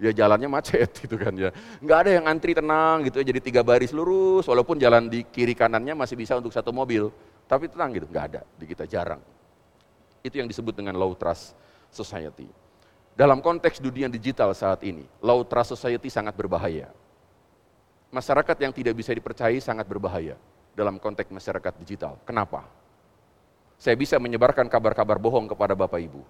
ya 0.00 0.08
jalannya 0.16 0.48
macet 0.48 0.88
gitu 1.04 1.20
kan 1.20 1.36
ya. 1.36 1.52
Nggak 1.84 1.98
ada 2.00 2.10
yang 2.16 2.24
antri 2.32 2.56
tenang 2.56 3.04
gitu 3.04 3.20
ya, 3.20 3.28
jadi 3.28 3.40
tiga 3.44 3.60
baris 3.60 3.92
lurus, 3.92 4.48
walaupun 4.48 4.80
jalan 4.80 5.12
di 5.12 5.20
kiri 5.28 5.52
kanannya 5.52 5.92
masih 5.92 6.16
bisa 6.16 6.40
untuk 6.40 6.56
satu 6.56 6.72
mobil. 6.72 7.12
Tapi 7.44 7.68
tenang 7.68 7.92
gitu, 7.92 8.08
nggak 8.08 8.24
ada, 8.32 8.40
di 8.56 8.64
kita 8.64 8.88
jarang. 8.88 9.20
Itu 10.24 10.40
yang 10.40 10.48
disebut 10.48 10.72
dengan 10.72 10.96
low 10.96 11.12
trust 11.12 11.52
society. 11.92 12.48
Dalam 13.12 13.44
konteks 13.44 13.84
dunia 13.84 14.08
digital 14.08 14.56
saat 14.56 14.80
ini, 14.80 15.04
low 15.20 15.44
trust 15.44 15.76
society 15.76 16.08
sangat 16.08 16.32
berbahaya. 16.32 16.88
Masyarakat 18.08 18.56
yang 18.64 18.72
tidak 18.72 18.96
bisa 18.96 19.12
dipercayai 19.12 19.60
sangat 19.60 19.84
berbahaya 19.84 20.40
dalam 20.72 20.96
konteks 20.96 21.28
masyarakat 21.28 21.72
digital. 21.84 22.16
Kenapa? 22.24 22.64
Saya 23.76 23.94
bisa 23.94 24.16
menyebarkan 24.16 24.66
kabar-kabar 24.66 25.20
bohong 25.20 25.46
kepada 25.50 25.76
Bapak 25.76 26.00
Ibu. 26.02 26.22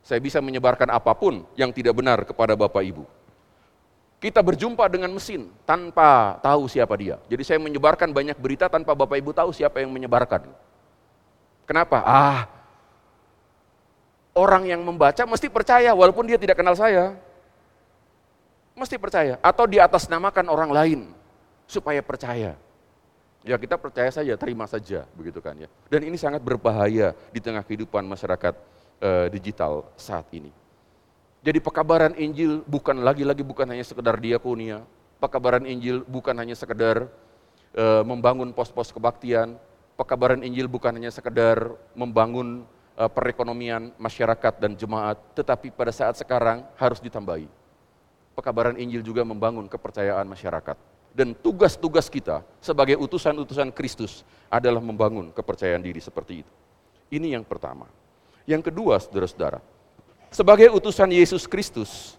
Saya 0.00 0.18
bisa 0.18 0.42
menyebarkan 0.42 0.90
apa 0.90 1.12
pun 1.14 1.46
yang 1.54 1.70
tidak 1.70 1.94
benar 1.94 2.24
kepada 2.26 2.56
Bapak 2.56 2.82
Ibu. 2.82 3.04
Kita 4.20 4.44
berjumpa 4.44 4.84
dengan 4.90 5.12
mesin 5.16 5.48
tanpa 5.64 6.36
tahu 6.44 6.68
siapa 6.68 6.92
dia. 6.98 7.16
Jadi 7.30 7.40
saya 7.46 7.58
menyebarkan 7.62 8.12
banyak 8.12 8.36
berita 8.36 8.68
tanpa 8.68 8.92
Bapak 8.92 9.16
Ibu 9.16 9.30
tahu 9.32 9.54
siapa 9.54 9.80
yang 9.80 9.88
menyebarkan. 9.92 10.44
Kenapa? 11.64 12.02
Ah, 12.02 12.50
orang 14.34 14.66
yang 14.66 14.82
membaca 14.82 15.22
mesti 15.24 15.46
percaya 15.46 15.94
walaupun 15.94 16.26
dia 16.26 16.36
tidak 16.36 16.58
kenal 16.58 16.74
saya. 16.74 17.16
Mesti 18.80 18.96
percaya 18.96 19.36
atau 19.44 19.68
di 19.68 19.76
atas 19.76 20.08
namakan 20.08 20.48
orang 20.48 20.70
lain 20.72 21.00
supaya 21.68 22.00
percaya. 22.00 22.56
Ya 23.44 23.56
kita 23.60 23.76
percaya 23.76 24.08
saja, 24.08 24.36
terima 24.40 24.64
saja 24.64 25.04
begitu 25.12 25.44
kan 25.44 25.52
ya. 25.56 25.68
Dan 25.92 26.08
ini 26.08 26.16
sangat 26.16 26.40
berbahaya 26.40 27.12
di 27.28 27.40
tengah 27.44 27.60
kehidupan 27.60 28.08
masyarakat 28.08 28.56
uh, 29.04 29.26
digital 29.28 29.84
saat 30.00 30.24
ini. 30.32 30.48
Jadi 31.44 31.60
pekabaran 31.60 32.16
Injil 32.16 32.64
bukan 32.64 33.04
lagi-lagi 33.04 33.44
bukan 33.44 33.68
hanya 33.68 33.84
sekedar 33.84 34.16
diakonia, 34.16 34.80
pekabaran 35.20 35.68
Injil 35.68 36.00
bukan 36.04 36.36
hanya 36.36 36.56
sekedar 36.56 37.08
uh, 37.76 38.04
membangun 38.04 38.52
pos-pos 38.52 38.92
kebaktian, 38.92 39.60
pekabaran 39.96 40.40
Injil 40.40 40.68
bukan 40.68 40.92
hanya 40.96 41.12
sekedar 41.12 41.76
membangun 41.92 42.64
Eh, 43.00 43.08
perekonomian 43.08 43.96
masyarakat 43.96 44.60
dan 44.60 44.76
jemaat, 44.76 45.16
tetapi 45.32 45.72
pada 45.72 45.88
saat 45.88 46.20
sekarang 46.20 46.60
harus 46.76 47.00
ditambahi. 47.00 47.48
Pekabaran 48.40 48.80
Injil 48.80 49.04
juga 49.04 49.20
membangun 49.20 49.68
kepercayaan 49.68 50.24
masyarakat. 50.24 50.80
dan 51.10 51.34
tugas-tugas 51.34 52.06
kita 52.06 52.46
sebagai 52.62 52.94
utusan-utusan 52.98 53.74
Kristus 53.74 54.22
adalah 54.46 54.78
membangun 54.78 55.34
kepercayaan 55.34 55.82
diri 55.82 55.98
seperti 55.98 56.46
itu. 56.46 56.52
Ini 57.10 57.34
yang 57.38 57.42
pertama. 57.42 57.90
Yang 58.46 58.70
kedua, 58.70 58.98
saudara-saudara, 59.02 59.58
sebagai 60.30 60.70
utusan 60.70 61.10
Yesus 61.10 61.50
Kristus, 61.50 62.14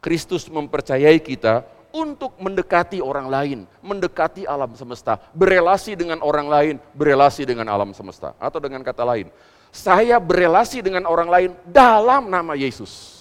Kristus 0.00 0.48
mempercayai 0.48 1.20
kita 1.20 1.64
untuk 1.94 2.34
mendekati 2.40 2.98
orang 2.98 3.28
lain, 3.30 3.58
mendekati 3.84 4.48
alam 4.48 4.72
semesta, 4.74 5.20
berelasi 5.36 5.94
dengan 5.94 6.18
orang 6.24 6.48
lain, 6.48 6.74
berelasi 6.96 7.46
dengan 7.46 7.70
alam 7.70 7.94
semesta. 7.94 8.34
Atau 8.40 8.58
dengan 8.58 8.82
kata 8.82 9.04
lain, 9.06 9.30
saya 9.70 10.18
berelasi 10.18 10.82
dengan 10.82 11.06
orang 11.06 11.28
lain 11.28 11.50
dalam 11.68 12.26
nama 12.26 12.56
Yesus. 12.58 13.13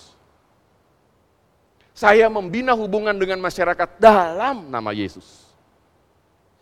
Saya 1.94 2.26
membina 2.26 2.74
hubungan 2.74 3.14
dengan 3.14 3.38
masyarakat 3.38 4.02
dalam 4.02 4.66
nama 4.74 4.90
Yesus. 4.90 5.46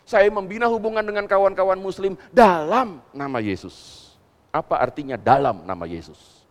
Saya 0.03 0.27
membina 0.27 0.67
hubungan 0.67 0.99
dengan 0.99 1.23
kawan-kawan 1.23 1.79
muslim 1.79 2.19
dalam 2.35 2.99
nama 3.15 3.39
Yesus. 3.39 4.11
Apa 4.51 4.83
artinya 4.83 5.15
dalam 5.15 5.63
nama 5.63 5.87
Yesus? 5.87 6.43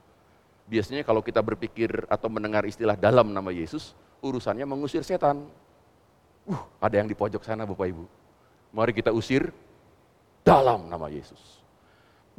Biasanya 0.64 1.04
kalau 1.04 1.20
kita 1.20 1.44
berpikir 1.44 2.08
atau 2.08 2.32
mendengar 2.32 2.64
istilah 2.64 2.96
dalam 2.96 3.28
nama 3.28 3.52
Yesus, 3.52 3.92
urusannya 4.24 4.64
mengusir 4.64 5.04
setan. 5.04 5.44
Uh, 6.48 6.62
ada 6.80 6.96
yang 6.96 7.08
di 7.10 7.12
pojok 7.12 7.44
sana 7.44 7.68
Bapak 7.68 7.84
Ibu. 7.84 8.08
Mari 8.72 8.96
kita 8.96 9.12
usir 9.12 9.52
dalam 10.40 10.88
nama 10.88 11.12
Yesus. 11.12 11.59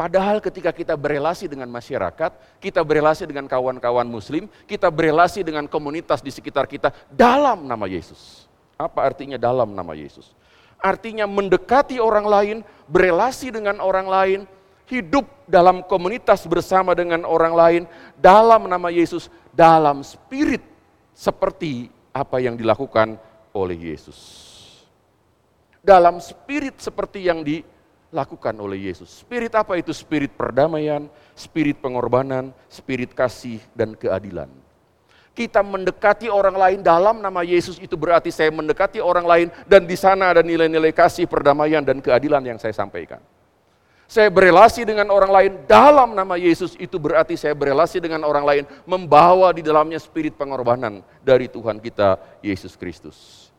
Padahal 0.01 0.41
ketika 0.41 0.73
kita 0.73 0.97
berelasi 0.97 1.45
dengan 1.45 1.69
masyarakat, 1.69 2.57
kita 2.57 2.81
berelasi 2.81 3.29
dengan 3.29 3.45
kawan-kawan 3.45 4.09
muslim, 4.09 4.49
kita 4.65 4.89
berelasi 4.89 5.45
dengan 5.45 5.69
komunitas 5.69 6.25
di 6.25 6.33
sekitar 6.33 6.65
kita 6.65 6.89
dalam 7.13 7.69
nama 7.69 7.85
Yesus. 7.85 8.49
Apa 8.81 9.05
artinya 9.05 9.37
dalam 9.37 9.77
nama 9.77 9.93
Yesus? 9.93 10.33
Artinya 10.81 11.29
mendekati 11.29 12.01
orang 12.01 12.25
lain, 12.25 12.57
berelasi 12.89 13.53
dengan 13.53 13.77
orang 13.77 14.09
lain, 14.09 14.39
hidup 14.89 15.29
dalam 15.45 15.85
komunitas 15.85 16.49
bersama 16.49 16.97
dengan 16.97 17.21
orang 17.21 17.53
lain 17.53 17.83
dalam 18.17 18.65
nama 18.65 18.89
Yesus, 18.89 19.29
dalam 19.53 20.01
spirit 20.01 20.65
seperti 21.13 21.93
apa 22.09 22.41
yang 22.41 22.57
dilakukan 22.57 23.21
oleh 23.53 23.77
Yesus. 23.93 24.17
Dalam 25.85 26.17
spirit 26.17 26.81
seperti 26.81 27.29
yang 27.29 27.45
di 27.45 27.61
lakukan 28.11 28.53
oleh 28.59 28.91
Yesus. 28.91 29.23
Spirit 29.23 29.55
apa 29.55 29.79
itu? 29.79 29.95
Spirit 29.95 30.35
perdamaian, 30.35 31.07
spirit 31.33 31.79
pengorbanan, 31.79 32.51
spirit 32.67 33.15
kasih 33.15 33.63
dan 33.71 33.95
keadilan. 33.95 34.51
Kita 35.31 35.63
mendekati 35.63 36.27
orang 36.27 36.59
lain 36.59 36.79
dalam 36.83 37.23
nama 37.23 37.39
Yesus 37.39 37.79
itu 37.79 37.95
berarti 37.95 38.35
saya 38.35 38.51
mendekati 38.51 38.99
orang 38.99 39.23
lain 39.23 39.47
dan 39.63 39.87
di 39.87 39.95
sana 39.95 40.35
ada 40.35 40.43
nilai-nilai 40.43 40.91
kasih, 40.91 41.23
perdamaian 41.23 41.79
dan 41.79 42.03
keadilan 42.03 42.43
yang 42.43 42.59
saya 42.59 42.75
sampaikan. 42.75 43.23
Saya 44.11 44.27
berelasi 44.27 44.83
dengan 44.83 45.07
orang 45.07 45.31
lain 45.31 45.51
dalam 45.63 46.11
nama 46.11 46.35
Yesus 46.35 46.75
itu 46.75 46.99
berarti 46.99 47.39
saya 47.39 47.55
berelasi 47.55 48.03
dengan 48.03 48.27
orang 48.27 48.43
lain 48.43 48.63
membawa 48.83 49.55
di 49.55 49.63
dalamnya 49.63 50.03
spirit 50.03 50.35
pengorbanan 50.35 50.99
dari 51.23 51.47
Tuhan 51.47 51.79
kita 51.79 52.19
Yesus 52.43 52.75
Kristus. 52.75 53.50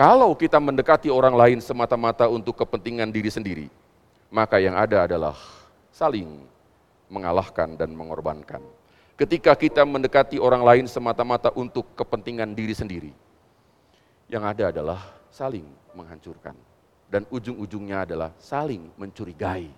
Kalau 0.00 0.32
kita 0.32 0.56
mendekati 0.56 1.12
orang 1.12 1.36
lain 1.36 1.60
semata-mata 1.60 2.24
untuk 2.24 2.56
kepentingan 2.56 3.12
diri 3.12 3.28
sendiri, 3.28 3.68
maka 4.32 4.56
yang 4.56 4.72
ada 4.72 5.04
adalah 5.04 5.36
saling 5.92 6.40
mengalahkan 7.12 7.76
dan 7.76 7.92
mengorbankan. 7.92 8.64
Ketika 9.20 9.52
kita 9.52 9.84
mendekati 9.84 10.40
orang 10.40 10.64
lain 10.64 10.86
semata-mata 10.88 11.52
untuk 11.52 11.84
kepentingan 12.00 12.48
diri 12.56 12.72
sendiri, 12.72 13.12
yang 14.32 14.40
ada 14.40 14.72
adalah 14.72 15.04
saling 15.28 15.68
menghancurkan. 15.92 16.56
Dan 17.04 17.28
ujung-ujungnya 17.28 18.08
adalah 18.08 18.32
saling 18.40 18.88
mencurigai. 18.96 19.68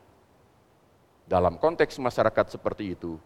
Dalam 1.27 1.59
konteks 1.59 1.99
masyarakat 1.99 2.55
seperti 2.55 2.95
itu, 2.95 3.19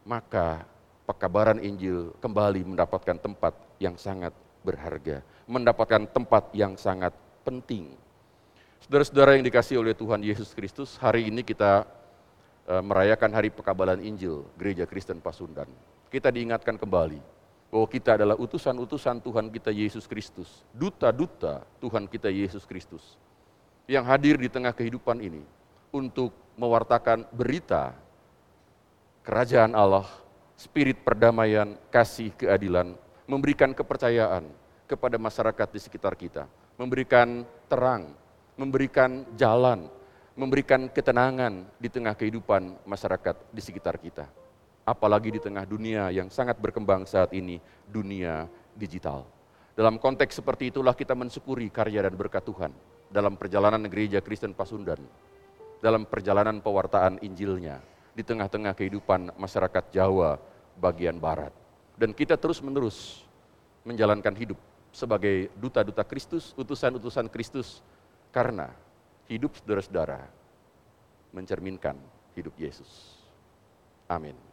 maka 0.00 0.64
pekabaran 1.04 1.60
Injil 1.60 2.16
kembali 2.24 2.64
mendapatkan 2.72 3.20
tempat 3.20 3.52
yang 3.76 4.00
sangat 4.00 4.32
berharga, 4.64 5.20
mendapatkan 5.48 6.04
tempat 6.12 6.52
yang 6.52 6.76
sangat 6.76 7.16
penting. 7.42 7.96
Saudara-saudara 8.84 9.40
yang 9.40 9.44
dikasih 9.48 9.80
oleh 9.80 9.96
Tuhan 9.96 10.20
Yesus 10.20 10.52
Kristus, 10.52 11.00
hari 11.00 11.32
ini 11.32 11.40
kita 11.40 11.88
e, 12.68 12.74
merayakan 12.84 13.32
Hari 13.32 13.48
Pekabalan 13.50 14.04
Injil 14.04 14.44
Gereja 14.60 14.84
Kristen 14.84 15.24
Pasundan. 15.24 15.66
Kita 16.12 16.28
diingatkan 16.28 16.76
kembali 16.76 17.18
bahwa 17.72 17.86
kita 17.88 18.20
adalah 18.20 18.36
utusan-utusan 18.36 19.24
Tuhan 19.24 19.48
kita 19.48 19.72
Yesus 19.72 20.04
Kristus, 20.04 20.62
duta-duta 20.76 21.64
Tuhan 21.80 22.04
kita 22.04 22.28
Yesus 22.28 22.68
Kristus 22.68 23.16
yang 23.88 24.04
hadir 24.04 24.36
di 24.36 24.52
tengah 24.52 24.76
kehidupan 24.76 25.16
ini 25.24 25.40
untuk 25.88 26.36
mewartakan 26.60 27.24
berita 27.32 27.96
kerajaan 29.24 29.72
Allah, 29.72 30.04
spirit 30.60 31.00
perdamaian, 31.00 31.76
kasih, 31.88 32.32
keadilan 32.36 32.92
memberikan 33.24 33.72
kepercayaan 33.72 34.48
kepada 34.88 35.20
masyarakat 35.20 35.68
di 35.68 35.80
sekitar 35.84 36.16
kita, 36.16 36.48
memberikan 36.80 37.44
terang, 37.68 38.16
memberikan 38.56 39.28
jalan, 39.36 39.84
memberikan 40.32 40.88
ketenangan 40.88 41.68
di 41.76 41.92
tengah 41.92 42.16
kehidupan 42.16 42.80
masyarakat 42.88 43.36
di 43.52 43.60
sekitar 43.60 44.00
kita. 44.00 44.24
Apalagi 44.88 45.36
di 45.36 45.40
tengah 45.44 45.68
dunia 45.68 46.08
yang 46.08 46.32
sangat 46.32 46.56
berkembang 46.56 47.04
saat 47.04 47.36
ini, 47.36 47.60
dunia 47.84 48.48
digital. 48.72 49.28
Dalam 49.76 50.00
konteks 50.00 50.40
seperti 50.40 50.72
itulah 50.72 50.96
kita 50.96 51.12
mensyukuri 51.12 51.68
karya 51.68 52.08
dan 52.08 52.16
berkat 52.16 52.42
Tuhan 52.42 52.72
dalam 53.12 53.36
perjalanan 53.36 53.84
gereja 53.86 54.24
Kristen 54.24 54.56
Pasundan, 54.56 54.98
dalam 55.84 56.08
perjalanan 56.08 56.64
pewartaan 56.64 57.20
Injilnya 57.20 57.78
di 58.16 58.24
tengah-tengah 58.24 58.72
kehidupan 58.74 59.36
masyarakat 59.36 59.84
Jawa 59.92 60.40
bagian 60.80 61.20
Barat. 61.20 61.52
Dan 61.94 62.16
kita 62.16 62.34
terus-menerus 62.40 63.22
menjalankan 63.82 64.34
hidup 64.34 64.58
sebagai 64.92 65.52
duta-duta 65.58 66.02
Kristus, 66.04 66.56
utusan-utusan 66.56 67.28
Kristus, 67.28 67.84
karena 68.32 68.72
hidup 69.28 69.56
saudara-saudara 69.60 70.24
mencerminkan 71.32 71.96
hidup 72.32 72.56
Yesus. 72.56 73.18
Amin. 74.08 74.47